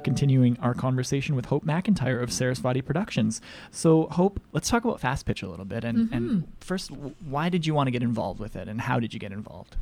[0.00, 3.40] Are continuing our conversation with Hope McIntyre of Sarasvati Productions.
[3.70, 5.84] So, Hope, let's talk about Fast Pitch a little bit.
[5.84, 6.14] And, mm-hmm.
[6.14, 9.20] and first, why did you want to get involved with it, and how did you
[9.20, 9.76] get involved?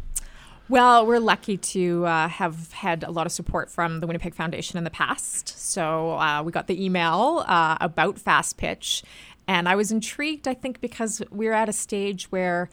[0.69, 4.77] Well, we're lucky to uh, have had a lot of support from the Winnipeg Foundation
[4.77, 5.49] in the past.
[5.49, 9.03] So uh, we got the email uh, about Fast Pitch,
[9.47, 10.47] and I was intrigued.
[10.47, 12.69] I think because we're at a stage where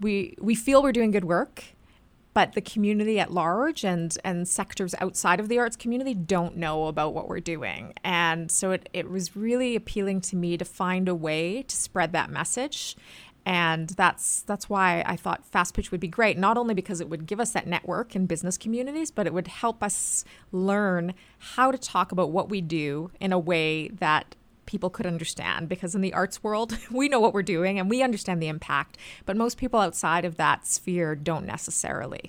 [0.00, 1.64] we we feel we're doing good work,
[2.34, 6.86] but the community at large and and sectors outside of the arts community don't know
[6.86, 11.08] about what we're doing and so it, it was really appealing to me to find
[11.08, 12.96] a way to spread that message
[13.46, 16.38] and that's that's why I thought Fast Pitch would be great.
[16.38, 19.48] Not only because it would give us that network in business communities, but it would
[19.48, 24.34] help us learn how to talk about what we do in a way that
[24.74, 28.02] people could understand because in the arts world we know what we're doing and we
[28.02, 32.28] understand the impact but most people outside of that sphere don't necessarily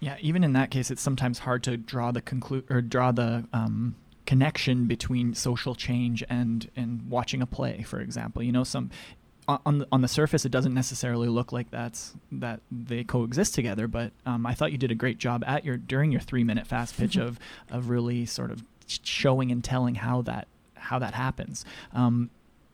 [0.00, 3.46] yeah even in that case it's sometimes hard to draw the conclude or draw the
[3.52, 8.88] um, connection between social change and and watching a play for example you know some
[9.48, 13.88] on the, on the surface, it doesn't necessarily look like that's that they coexist together.
[13.88, 16.64] But um, I thought you did a great job at your during your three minute
[16.64, 20.46] fast pitch of of really sort of showing and telling how that
[20.82, 21.64] how that happens.
[21.92, 22.30] Um,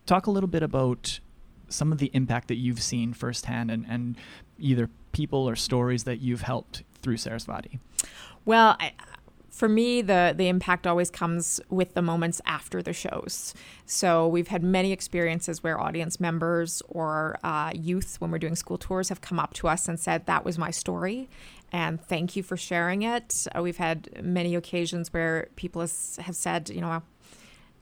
[0.06, 1.20] talk a little bit about
[1.68, 4.16] some of the impact that you've seen firsthand and, and
[4.58, 7.78] either people or stories that you've helped through Sarasvati.
[8.44, 8.92] Well, I,
[9.50, 13.54] for me, the the impact always comes with the moments after the shows.
[13.86, 18.78] So we've had many experiences where audience members or uh, youth, when we're doing school
[18.78, 21.28] tours, have come up to us and said, "That was my story."
[21.72, 23.46] And thank you for sharing it.
[23.54, 27.02] Uh, we've had many occasions where people has, have said, you know,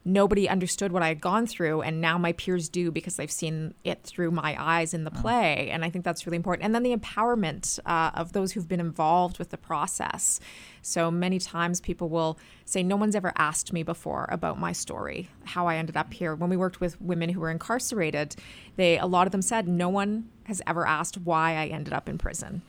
[0.07, 3.75] nobody understood what I had gone through, and now my peers do because they've seen
[3.83, 5.69] it through my eyes in the play.
[5.71, 6.65] And I think that's really important.
[6.65, 10.39] And then the empowerment uh, of those who've been involved with the process.
[10.81, 15.29] So many times people will say, No one's ever asked me before about my story,
[15.45, 16.37] how I ended up here.
[16.37, 18.37] When we worked with women who were incarcerated,
[18.77, 22.09] they a lot of them said, No one has ever asked why I ended up
[22.09, 22.63] in prison.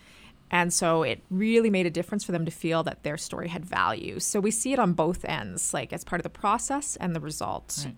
[0.50, 3.66] And so it really made a difference for them to feel that their story had
[3.66, 4.20] value.
[4.20, 7.20] So we see it on both ends, like as part of the process and the
[7.20, 7.84] result.
[7.86, 7.96] Right.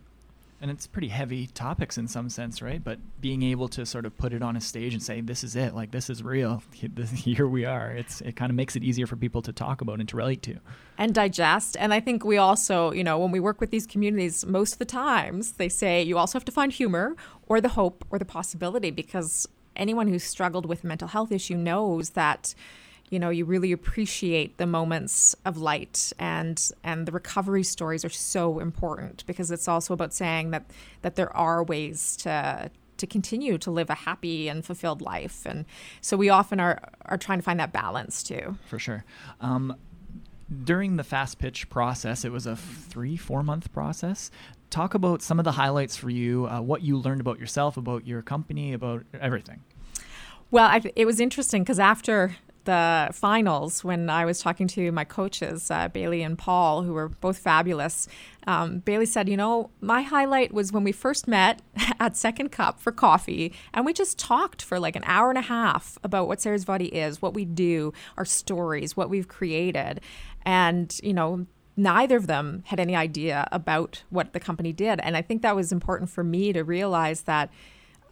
[0.62, 2.84] And it's pretty heavy topics in some sense, right?
[2.84, 5.56] But being able to sort of put it on a stage and say, "This is
[5.56, 5.74] it.
[5.74, 6.62] Like this is real.
[6.74, 10.02] Here we are." It's it kind of makes it easier for people to talk about
[10.02, 10.58] and to relate to,
[10.98, 11.78] and digest.
[11.80, 14.80] And I think we also, you know, when we work with these communities, most of
[14.80, 17.16] the times they say you also have to find humor
[17.48, 21.56] or the hope or the possibility because anyone who's struggled with a mental health issue
[21.56, 22.54] knows that
[23.10, 28.10] you know you really appreciate the moments of light and and the recovery stories are
[28.10, 30.66] so important because it's also about saying that
[31.02, 35.66] that there are ways to to continue to live a happy and fulfilled life and
[36.02, 39.04] so we often are are trying to find that balance too for sure
[39.42, 39.76] um,
[40.64, 44.32] during the fast pitch process, it was a three, four month process.
[44.70, 48.06] Talk about some of the highlights for you, uh, what you learned about yourself, about
[48.06, 49.62] your company, about everything.
[50.52, 55.04] Well, I, it was interesting because after the finals, when I was talking to my
[55.04, 58.08] coaches, uh, Bailey and Paul, who were both fabulous,
[58.46, 61.62] um, Bailey said, You know, my highlight was when we first met
[62.00, 65.44] at Second Cup for coffee, and we just talked for like an hour and a
[65.44, 70.02] half about what Sarasvati is, what we do, our stories, what we've created.
[70.44, 71.48] And, you know,
[71.78, 75.00] neither of them had any idea about what the company did.
[75.02, 77.50] And I think that was important for me to realize that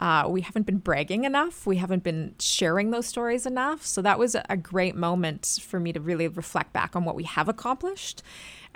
[0.00, 1.66] uh, we haven't been bragging enough.
[1.66, 3.84] We haven't been sharing those stories enough.
[3.84, 7.24] So that was a great moment for me to really reflect back on what we
[7.24, 8.22] have accomplished.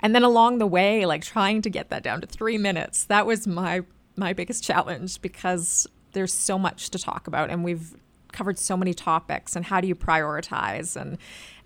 [0.01, 3.25] And then along the way, like trying to get that down to three minutes, that
[3.25, 3.83] was my
[4.15, 7.95] my biggest challenge because there's so much to talk about and we've
[8.31, 11.17] covered so many topics and how do you prioritize and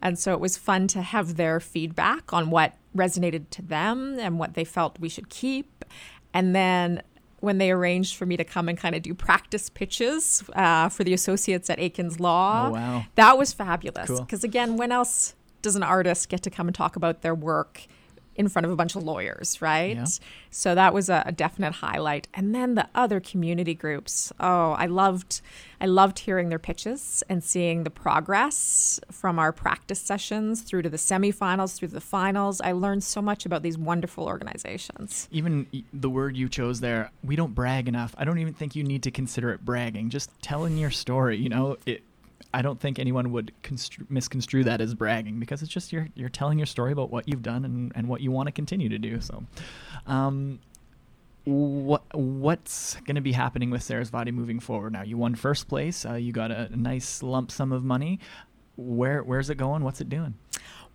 [0.01, 4.39] and so it was fun to have their feedback on what resonated to them and
[4.39, 5.85] what they felt we should keep
[6.33, 7.01] and then
[7.39, 11.03] when they arranged for me to come and kind of do practice pitches uh, for
[11.03, 12.69] the associates at Aikins Law.
[12.69, 13.05] Oh, wow.
[13.15, 14.07] That was fabulous.
[14.07, 14.21] Cool.
[14.21, 17.85] Because, again, when else does an artist get to come and talk about their work
[18.37, 19.95] in front of a bunch of lawyers, right?
[19.95, 20.05] Yeah.
[20.51, 22.27] So that was a, a definite highlight.
[22.33, 24.31] And then the other community groups.
[24.39, 25.41] Oh, I loved
[25.79, 30.89] I loved hearing their pitches and seeing the progress from our practice sessions through to
[30.89, 32.61] the semifinals, through to the finals.
[32.61, 35.27] I learned so much about these wonderful organizations.
[35.31, 38.15] Even the word you chose there, we don't brag enough.
[38.17, 40.09] I don't even think you need to consider it bragging.
[40.09, 42.01] Just telling your story, you know, it
[42.57, 46.27] I don't think anyone would constru- misconstrue that as bragging because it's just you're you're
[46.27, 48.97] telling your story about what you've done and, and what you want to continue to
[48.97, 49.21] do.
[49.21, 49.43] So,
[50.07, 50.57] um,
[51.43, 55.03] what what's going to be happening with Sarasvati moving forward now?
[55.03, 56.03] You won first place.
[56.03, 58.19] Uh, you got a, a nice lump sum of money.
[58.75, 59.83] Where where's it going?
[59.83, 60.33] What's it doing?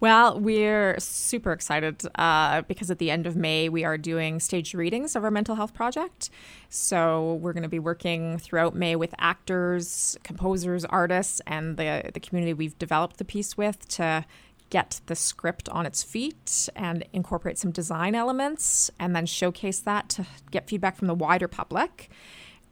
[0.02, 4.74] Well, we're super excited uh, because at the end of May, we are doing staged
[4.74, 6.28] readings of our mental health project.
[6.68, 12.18] So we're going to be working throughout May with actors, composers, artists, and the, the
[12.18, 14.24] community we've developed the piece with to
[14.70, 20.08] get the script on its feet and incorporate some design elements and then showcase that
[20.08, 22.10] to get feedback from the wider public.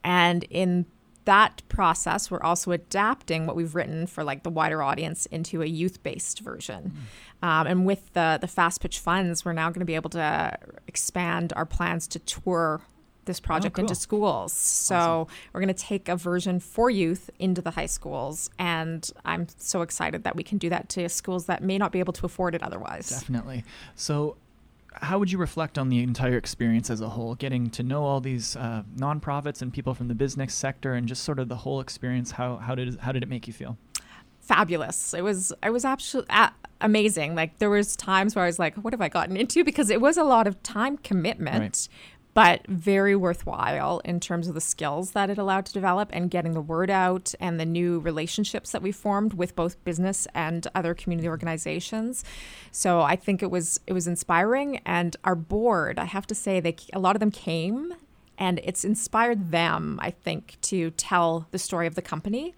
[0.03, 0.85] And in
[1.25, 5.65] that process, we're also adapting what we've written for like the wider audience into a
[5.65, 6.93] youth-based version.
[7.43, 10.57] Um, and with the the fast pitch funds, we're now going to be able to
[10.87, 12.81] expand our plans to tour
[13.25, 13.83] this project cool.
[13.83, 14.51] into schools.
[14.53, 19.47] So we're going to take a version for youth into the high schools, and I'm
[19.57, 22.25] so excited that we can do that to schools that may not be able to
[22.25, 23.09] afford it otherwise.
[23.09, 23.63] Definitely.
[23.95, 24.37] So,
[24.93, 28.19] how would you reflect on the entire experience as a whole, getting to know all
[28.19, 31.79] these uh, nonprofits and people from the business sector, and just sort of the whole
[31.79, 32.31] experience?
[32.31, 33.77] How how did how did it make you feel?
[34.41, 35.13] fabulous.
[35.13, 37.35] It was it was absolutely a- amazing.
[37.35, 39.63] Like there was times where I was like, what have I gotten into?
[39.63, 41.61] Because it was a lot of time commitment.
[41.61, 41.87] Right.
[42.33, 46.53] But very worthwhile in terms of the skills that it allowed to develop and getting
[46.53, 50.93] the word out and the new relationships that we formed with both business and other
[50.93, 52.23] community organizations.
[52.71, 54.77] So I think it was it was inspiring.
[54.85, 57.93] And our board, I have to say, they a lot of them came
[58.37, 62.55] and it's inspired them, I think, to tell the story of the company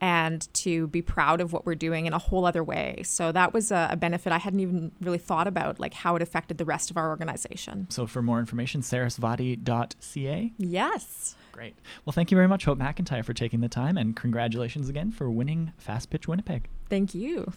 [0.00, 3.02] and to be proud of what we're doing in a whole other way.
[3.04, 6.22] So that was a, a benefit I hadn't even really thought about, like how it
[6.22, 7.86] affected the rest of our organization.
[7.90, 10.52] So, for more information, sarasvati.ca.
[10.58, 11.36] Yes.
[11.52, 11.74] Great.
[12.04, 15.30] Well, thank you very much, Hope McIntyre, for taking the time, and congratulations again for
[15.30, 16.68] winning Fast Pitch Winnipeg.
[16.90, 17.52] Thank you.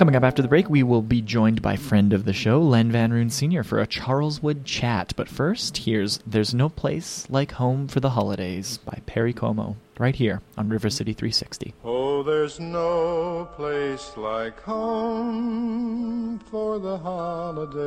[0.00, 2.90] Coming up after the break, we will be joined by friend of the show, Len
[2.90, 5.12] Van Roon Sr., for a Charleswood chat.
[5.14, 10.14] But first, here's There's No Place Like Home for the Holidays by Perry Como, right
[10.14, 11.74] here on River City 360.
[11.84, 17.80] Oh, there's no place like home for the holidays.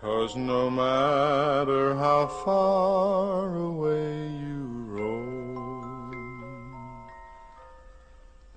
[0.00, 4.65] Cause no matter how far away you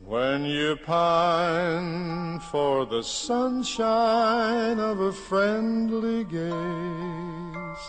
[0.09, 7.83] when you pine for the sunshine of a friendly gaze,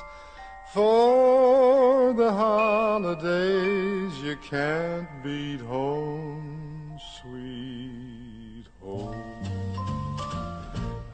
[0.75, 9.16] for the holidays you can't beat home, sweet home.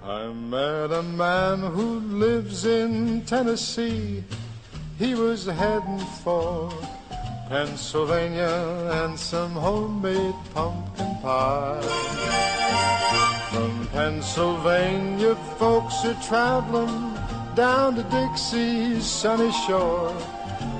[0.02, 4.24] I met a man who lives in Tennessee.
[4.98, 6.72] He was heading for
[7.48, 11.80] Pennsylvania and some homemade pumpkin pie.
[13.52, 17.14] From Pennsylvania, folks are traveling
[17.54, 20.12] down to Dixie's sunny shore.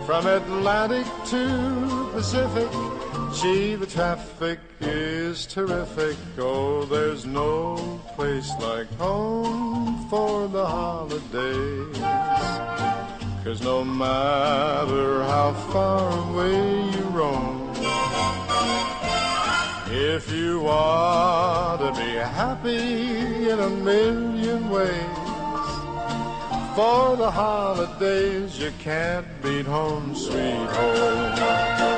[0.07, 2.69] From Atlantic to Pacific,
[3.35, 6.17] Gee, the traffic is terrific.
[6.39, 12.96] Oh, there's no place like home for the holidays.
[13.47, 17.71] Cause no matter how far away you roam,
[19.89, 25.19] if you want to be happy in a million ways,
[26.75, 31.96] for the holidays you can't beat home, sweet home.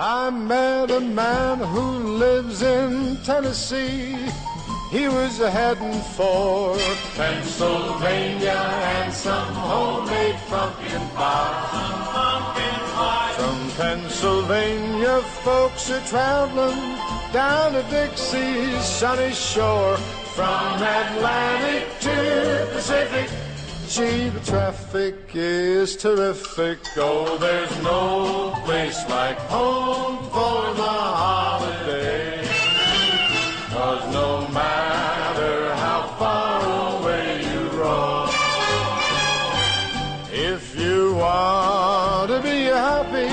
[0.00, 4.14] I met a man who lives in Tennessee.
[4.92, 6.78] He was heading for
[7.16, 13.34] Pennsylvania and some homemade pumpkin pie.
[13.36, 16.78] From Pennsylvania, folks are traveling
[17.32, 19.96] down to Dixie's sunny shore.
[20.36, 23.28] From Atlantic to Pacific,
[23.88, 26.78] gee, the traffic is terrific.
[26.96, 32.44] Oh, there's no place like home for the holiday.
[33.70, 38.28] Cause no matter how far away you roam,
[40.32, 43.26] if you want to be happy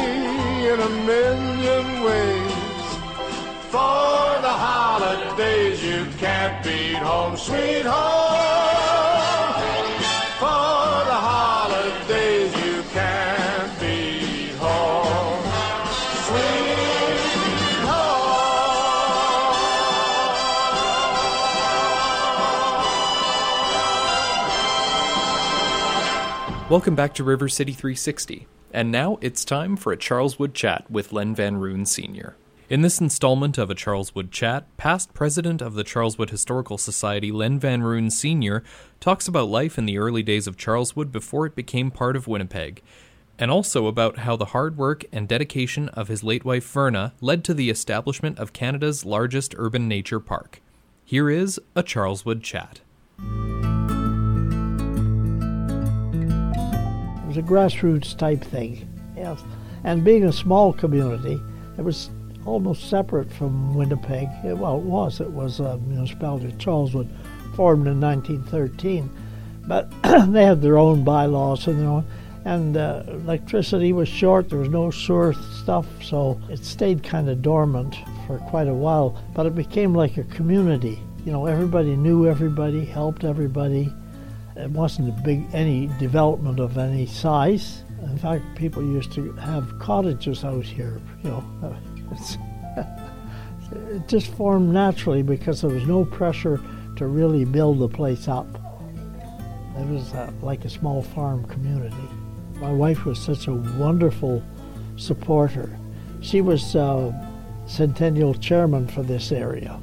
[0.72, 2.88] in a million ways,
[3.74, 8.75] for the holidays you can't beat home, sweet home.
[26.76, 28.48] Welcome back to River City 360.
[28.74, 32.36] And now it's time for a Charleswood chat with Len Van Roon Sr.
[32.70, 37.60] In this installment of a Charleswood chat, past president of the Charleswood Historical Society, Len
[37.60, 38.62] Van Roon Sr.,
[39.00, 42.82] talks about life in the early days of Charleswood before it became part of Winnipeg,
[43.40, 47.46] and also about how the hard work and dedication of his late wife Verna led
[47.46, 50.60] to the establishment of Canada's largest urban nature park.
[51.06, 52.82] Here is a Charleswood chat.
[57.36, 58.88] Was a grassroots type thing.
[59.16, 59.42] Yes.
[59.84, 61.40] And being a small community,
[61.78, 62.10] it was
[62.46, 64.30] almost separate from Winnipeg.
[64.44, 65.20] It- well, it was.
[65.20, 67.10] It was a municipality of Charleswood,
[67.56, 69.10] formed in 1913.
[69.68, 69.90] But
[70.32, 72.06] they had their own bylaws and their own.
[72.46, 74.50] And uh, electricity was short.
[74.50, 77.96] There was no sewer stuff, so it stayed kind of dormant
[78.28, 79.20] for quite a while.
[79.34, 81.00] But it became like a community.
[81.26, 83.92] You know, everybody knew everybody, helped everybody.
[84.56, 87.84] It wasn't a big any development of any size.
[88.04, 91.02] In fact, people used to have cottages out here.
[91.24, 91.78] You know,
[93.72, 96.62] it just formed naturally because there was no pressure
[96.96, 98.48] to really build the place up.
[99.78, 102.10] It was uh, like a small farm community.
[102.56, 104.42] My wife was such a wonderful
[104.96, 105.78] supporter.
[106.22, 107.12] She was uh,
[107.66, 109.78] centennial chairman for this area,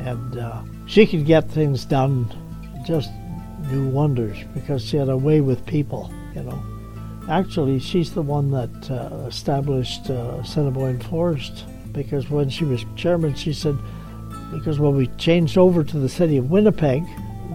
[0.00, 2.30] and uh, she could get things done
[2.86, 3.10] just
[3.70, 6.62] do wonders because she had a way with people, you know.
[7.28, 10.42] Actually, she's the one that uh, established uh,
[11.10, 13.76] Forest because when she was chairman, she said,
[14.52, 17.04] because when we changed over to the city of Winnipeg,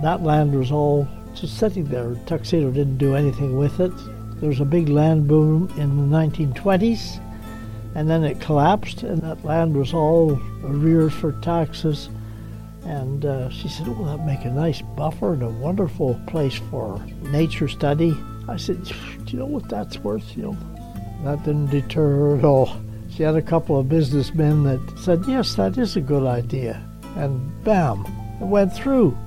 [0.01, 2.15] that land was all just sitting there.
[2.25, 3.91] Tuxedo didn't do anything with it.
[4.39, 7.19] There was a big land boom in the 1920s,
[7.95, 12.09] and then it collapsed, and that land was all arrears for taxes.
[12.85, 17.03] And uh, she said, Oh, that'd make a nice buffer and a wonderful place for
[17.21, 18.15] nature study.
[18.47, 18.93] I said, Do
[19.27, 20.35] you know what that's worth?
[20.35, 20.57] You know,
[21.23, 22.75] that didn't deter her at all.
[23.09, 26.83] She had a couple of businessmen that said, Yes, that is a good idea.
[27.15, 28.05] And bam,
[28.41, 29.17] it went through.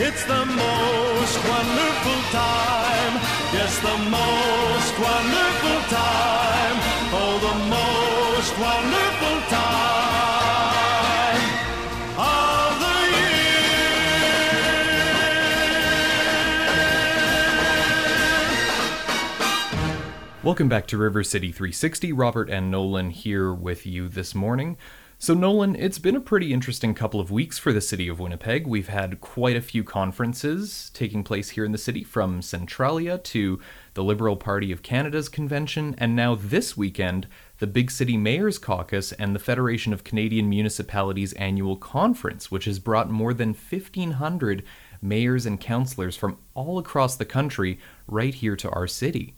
[0.00, 3.14] It's the most wonderful time.
[3.52, 6.76] Yes, the most wonderful time.
[7.10, 11.42] Oh, the most wonderful time
[12.16, 13.58] of the year.
[20.44, 22.12] Welcome back to River City 360.
[22.12, 24.76] Robert and Nolan here with you this morning.
[25.20, 28.68] So, Nolan, it's been a pretty interesting couple of weeks for the city of Winnipeg.
[28.68, 33.58] We've had quite a few conferences taking place here in the city, from Centrallia to
[33.94, 37.26] the Liberal Party of Canada's convention, and now this weekend,
[37.58, 42.78] the Big City Mayors Caucus and the Federation of Canadian Municipalities annual conference, which has
[42.78, 44.62] brought more than 1,500
[45.02, 49.34] mayors and councillors from all across the country right here to our city.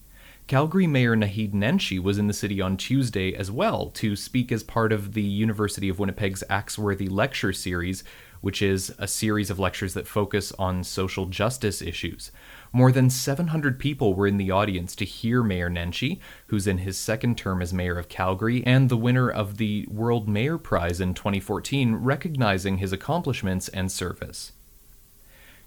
[0.50, 4.64] Calgary Mayor Naheed Nenshi was in the city on Tuesday as well to speak as
[4.64, 8.02] part of the University of Winnipeg's Axworthy Lecture Series,
[8.40, 12.32] which is a series of lectures that focus on social justice issues.
[12.72, 16.98] More than 700 people were in the audience to hear Mayor Nenshi, who's in his
[16.98, 21.14] second term as mayor of Calgary and the winner of the World Mayor Prize in
[21.14, 24.50] 2014, recognizing his accomplishments and service.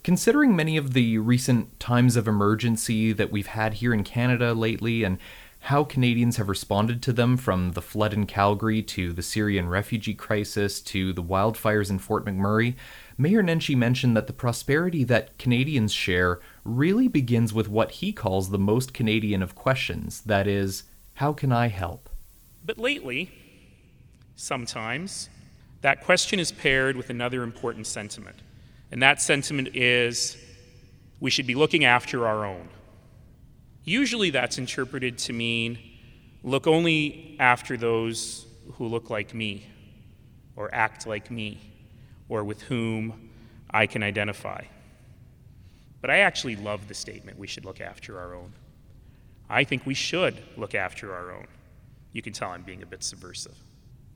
[0.03, 5.03] Considering many of the recent times of emergency that we've had here in Canada lately
[5.03, 5.17] and
[5.67, 10.13] how Canadians have responded to them from the flood in Calgary to the Syrian refugee
[10.13, 12.75] crisis to the wildfires in Fort McMurray,
[13.17, 18.49] Mayor Nenshi mentioned that the prosperity that Canadians share really begins with what he calls
[18.49, 20.83] the most Canadian of questions that is,
[21.13, 22.09] how can I help?
[22.65, 23.31] But lately,
[24.35, 25.29] sometimes,
[25.79, 28.35] that question is paired with another important sentiment.
[28.93, 30.37] And that sentiment is
[31.19, 32.69] we should be looking after our own.
[33.83, 35.79] Usually that's interpreted to mean
[36.43, 39.65] look only after those who look like me,
[40.55, 41.59] or act like me,
[42.29, 43.31] or with whom
[43.71, 44.63] I can identify.
[45.99, 48.53] But I actually love the statement we should look after our own.
[49.49, 51.47] I think we should look after our own.
[52.11, 53.57] You can tell I'm being a bit subversive.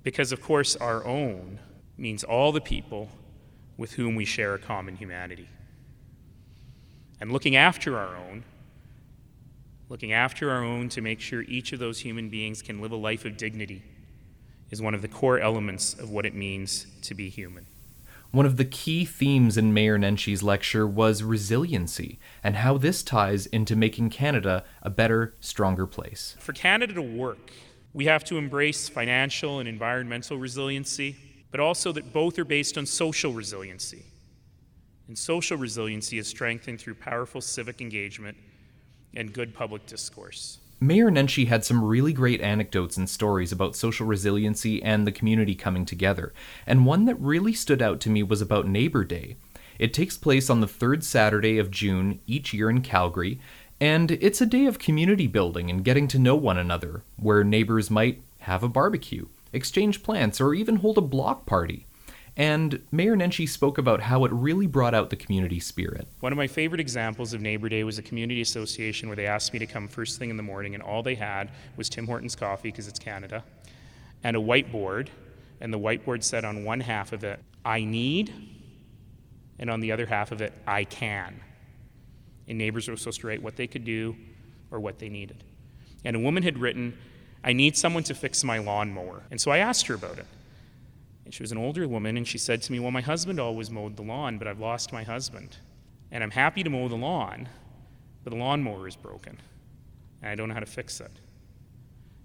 [0.04, 1.58] Because, of course, our own
[1.98, 3.10] means all the people
[3.78, 5.48] with whom we share a common humanity.
[7.20, 8.44] And looking after our own,
[9.90, 12.98] looking after our own to make sure each of those human beings can live a
[12.98, 13.84] life of dignity,
[14.70, 17.66] is one of the core elements of what it means to be human.
[18.32, 23.46] One of the key themes in Mayor Nenshi's lecture was resiliency and how this ties
[23.46, 26.36] into making Canada a better, stronger place.
[26.40, 27.52] For Canada to work,
[27.94, 31.16] we have to embrace financial and environmental resiliency.
[31.52, 34.06] But also that both are based on social resiliency.
[35.08, 38.38] And social resiliency is strengthened through powerful civic engagement
[39.16, 40.60] and good public discourse.
[40.80, 45.56] Mayor Nenshi had some really great anecdotes and stories about social resiliency and the community
[45.56, 46.34] coming together,
[46.68, 49.38] and one that really stood out to me was about Neighbor Day.
[49.80, 53.40] It takes place on the third Saturday of June each year in Calgary,
[53.80, 57.90] and it's a day of community building and getting to know one another, where neighbors
[57.90, 61.86] might have a barbecue, exchange plants, or even hold a block party.
[62.36, 66.08] And Mayor Nenshi spoke about how it really brought out the community spirit.
[66.20, 69.54] One of my favorite examples of Neighbor Day was a community association where they asked
[69.54, 72.36] me to come first thing in the morning, and all they had was Tim Hortons
[72.36, 73.44] coffee, because it's Canada,
[74.24, 75.08] and a whiteboard.
[75.60, 78.32] And the whiteboard said on one half of it, I need,
[79.58, 81.42] and on the other half of it, I can.
[82.48, 84.16] And neighbors were supposed to write what they could do
[84.70, 85.44] or what they needed.
[86.06, 86.96] And a woman had written,
[87.44, 89.24] I need someone to fix my lawnmower.
[89.32, 90.26] And so I asked her about it.
[91.26, 93.70] And she was an older woman, and she said to me, Well, my husband always
[93.70, 95.58] mowed the lawn, but I've lost my husband.
[96.12, 97.50] And I'm happy to mow the lawn,
[98.24, 99.38] but the lawnmower is broken,
[100.22, 101.12] and I don't know how to fix it.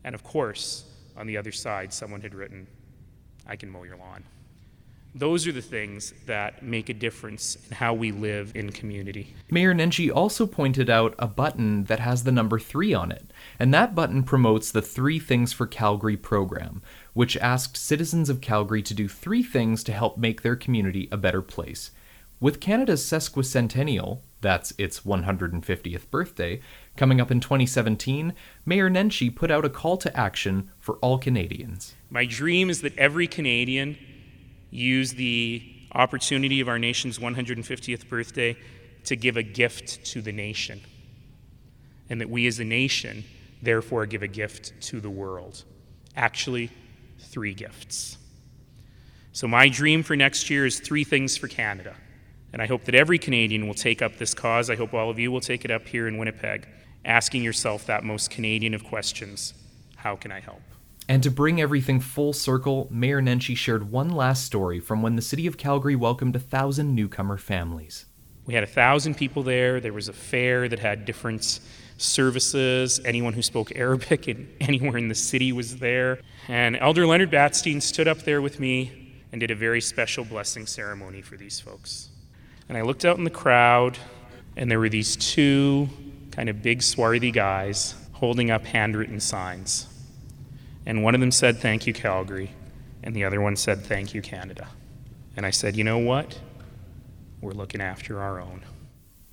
[0.05, 0.85] And of course,
[1.17, 2.69] on the other side, someone had written,
[3.47, 4.23] I can mow your lawn.
[5.15, 9.35] Those are the things that make a difference in how we live in community.
[9.51, 13.75] Mayor Nenshi also pointed out a button that has the number 3 on it, and
[13.75, 16.81] that button promotes the Three Things for Calgary program,
[17.13, 21.19] which asked citizens of Calgary to do three things to help make their community a
[21.19, 21.91] better place.
[22.41, 26.61] With Canada's sesquicentennial, that's its 150th birthday,
[26.97, 28.33] coming up in 2017,
[28.65, 31.95] Mayor Nenshi put out a call to action for all Canadians.
[32.11, 33.97] My dream is that every Canadian
[34.73, 35.63] use the
[35.95, 38.57] opportunity of our nation's 150th birthday
[39.05, 40.81] to give a gift to the nation.
[42.09, 43.25] And that we as a nation,
[43.63, 45.65] therefore, give a gift to the world.
[46.17, 46.71] Actually,
[47.21, 48.19] three gifts.
[49.33, 51.95] So, my dream for next year is three things for Canada.
[52.53, 54.69] And I hope that every Canadian will take up this cause.
[54.69, 56.69] I hope all of you will take it up here in Winnipeg,
[57.05, 59.55] asking yourself that most Canadian of questions
[59.97, 60.63] how can I help?
[61.09, 65.23] And to bring everything full circle, Mayor Nenshi shared one last story from when the
[65.23, 68.07] city of Calgary welcomed a thousand newcomer families.
[68.47, 69.81] We had a thousand people there.
[69.81, 71.61] There was a fair that had different
[71.97, 73.01] services.
[73.05, 76.21] Anyone who spoke Arabic and anywhere in the city was there.
[76.49, 80.67] And Elder Leonard Bastien stood up there with me and did a very special blessing
[80.67, 82.11] ceremony for these folks.
[82.69, 83.99] And I looked out in the crowd,
[84.57, 85.89] and there were these two
[86.31, 89.87] kind of big, swarthy guys holding up handwritten signs.
[90.87, 92.53] And one of them said, Thank you, Calgary.
[93.03, 94.69] And the other one said, Thank you, Canada.
[95.37, 96.39] And I said, You know what?
[97.41, 98.63] We're looking after our own.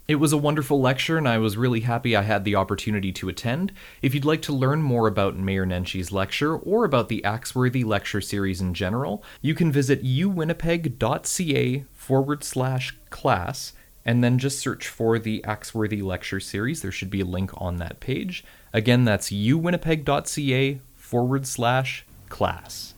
[0.07, 3.29] It was a wonderful lecture, and I was really happy I had the opportunity to
[3.29, 3.71] attend.
[4.01, 8.19] If you'd like to learn more about Mayor Nenshi's lecture or about the Axworthy lecture
[8.19, 13.73] series in general, you can visit uwinnipeg.ca forward slash class
[14.03, 16.81] and then just search for the Axworthy lecture series.
[16.81, 18.43] There should be a link on that page.
[18.73, 22.93] Again, that's uwinnipeg.ca forward slash class.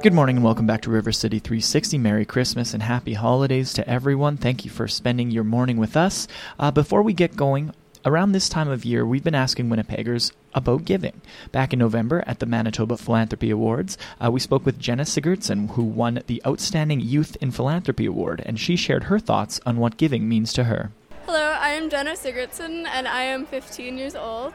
[0.00, 1.98] Good morning and welcome back to River City 360.
[1.98, 4.36] Merry Christmas and happy holidays to everyone.
[4.36, 6.28] Thank you for spending your morning with us.
[6.56, 7.72] Uh, before we get going,
[8.04, 11.20] around this time of year, we've been asking Winnipeggers about giving.
[11.50, 15.82] Back in November at the Manitoba Philanthropy Awards, uh, we spoke with Jenna Sigurdsson, who
[15.82, 20.28] won the Outstanding Youth in Philanthropy Award, and she shared her thoughts on what giving
[20.28, 20.92] means to her.
[21.24, 24.54] Hello, I am Jenna Sigurdsson and I am 15 years old.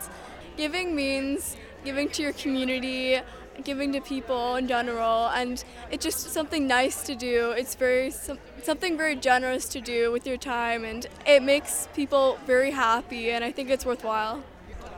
[0.57, 1.55] Giving means
[1.85, 3.21] giving to your community,
[3.63, 7.51] giving to people in general, and it's just something nice to do.
[7.51, 12.71] It's very something very generous to do with your time, and it makes people very
[12.71, 14.43] happy, and I think it's worthwhile.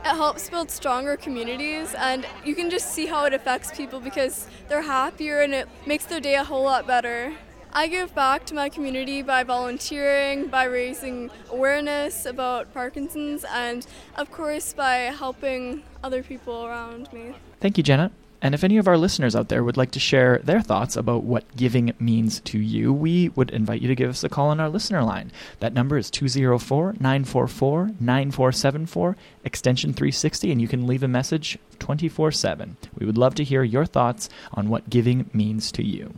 [0.04, 4.48] It helps build stronger communities, and you can just see how it affects people because
[4.68, 7.34] they're happier, and it makes their day a whole lot better.
[7.72, 14.32] I give back to my community by volunteering, by raising awareness about Parkinson's, and of
[14.32, 17.34] course by helping other people around me.
[17.60, 18.10] Thank you, Jenna.
[18.42, 21.24] And if any of our listeners out there would like to share their thoughts about
[21.24, 24.60] what giving means to you, we would invite you to give us a call on
[24.60, 25.30] our listener line.
[25.60, 32.32] That number is 204 944 9474, extension 360, and you can leave a message 24
[32.32, 32.78] 7.
[32.98, 36.14] We would love to hear your thoughts on what giving means to you.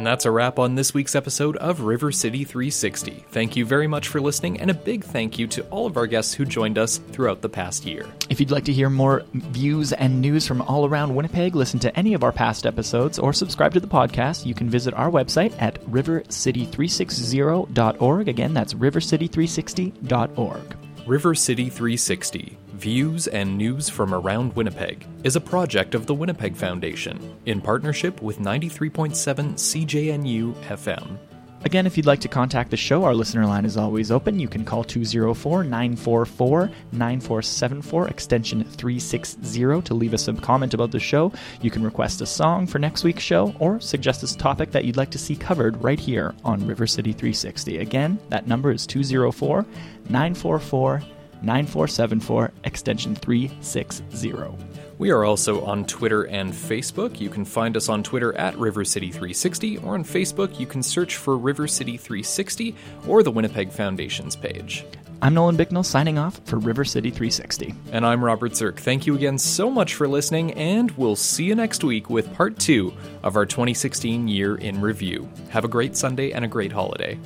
[0.00, 3.22] And that's a wrap on this week's episode of River City 360.
[3.28, 6.06] Thank you very much for listening, and a big thank you to all of our
[6.06, 8.06] guests who joined us throughout the past year.
[8.30, 11.94] If you'd like to hear more views and news from all around Winnipeg, listen to
[11.98, 15.52] any of our past episodes, or subscribe to the podcast, you can visit our website
[15.60, 18.28] at rivercity360.org.
[18.28, 20.76] Again, that's rivercity360.org.
[21.06, 26.56] River City 360 Views and News from Around Winnipeg is a project of the Winnipeg
[26.56, 31.18] Foundation in partnership with 93.7 CJNU FM.
[31.62, 34.40] Again, if you'd like to contact the show, our listener line is always open.
[34.40, 40.98] You can call 204 944 9474, extension 360, to leave us a comment about the
[40.98, 41.34] show.
[41.60, 44.96] You can request a song for next week's show or suggest a topic that you'd
[44.96, 47.76] like to see covered right here on River City 360.
[47.76, 49.66] Again, that number is 204
[50.08, 51.02] 944
[51.42, 54.34] 9474, extension 360.
[54.98, 57.20] We are also on Twitter and Facebook.
[57.20, 60.82] You can find us on Twitter at River City 360, or on Facebook, you can
[60.82, 62.74] search for River City 360
[63.08, 64.84] or the Winnipeg Foundation's page.
[65.22, 67.74] I'm Nolan Bicknell signing off for River City 360.
[67.92, 68.78] And I'm Robert Zirk.
[68.78, 72.58] Thank you again so much for listening, and we'll see you next week with part
[72.58, 75.28] two of our 2016 year in review.
[75.50, 77.18] Have a great Sunday and a great holiday.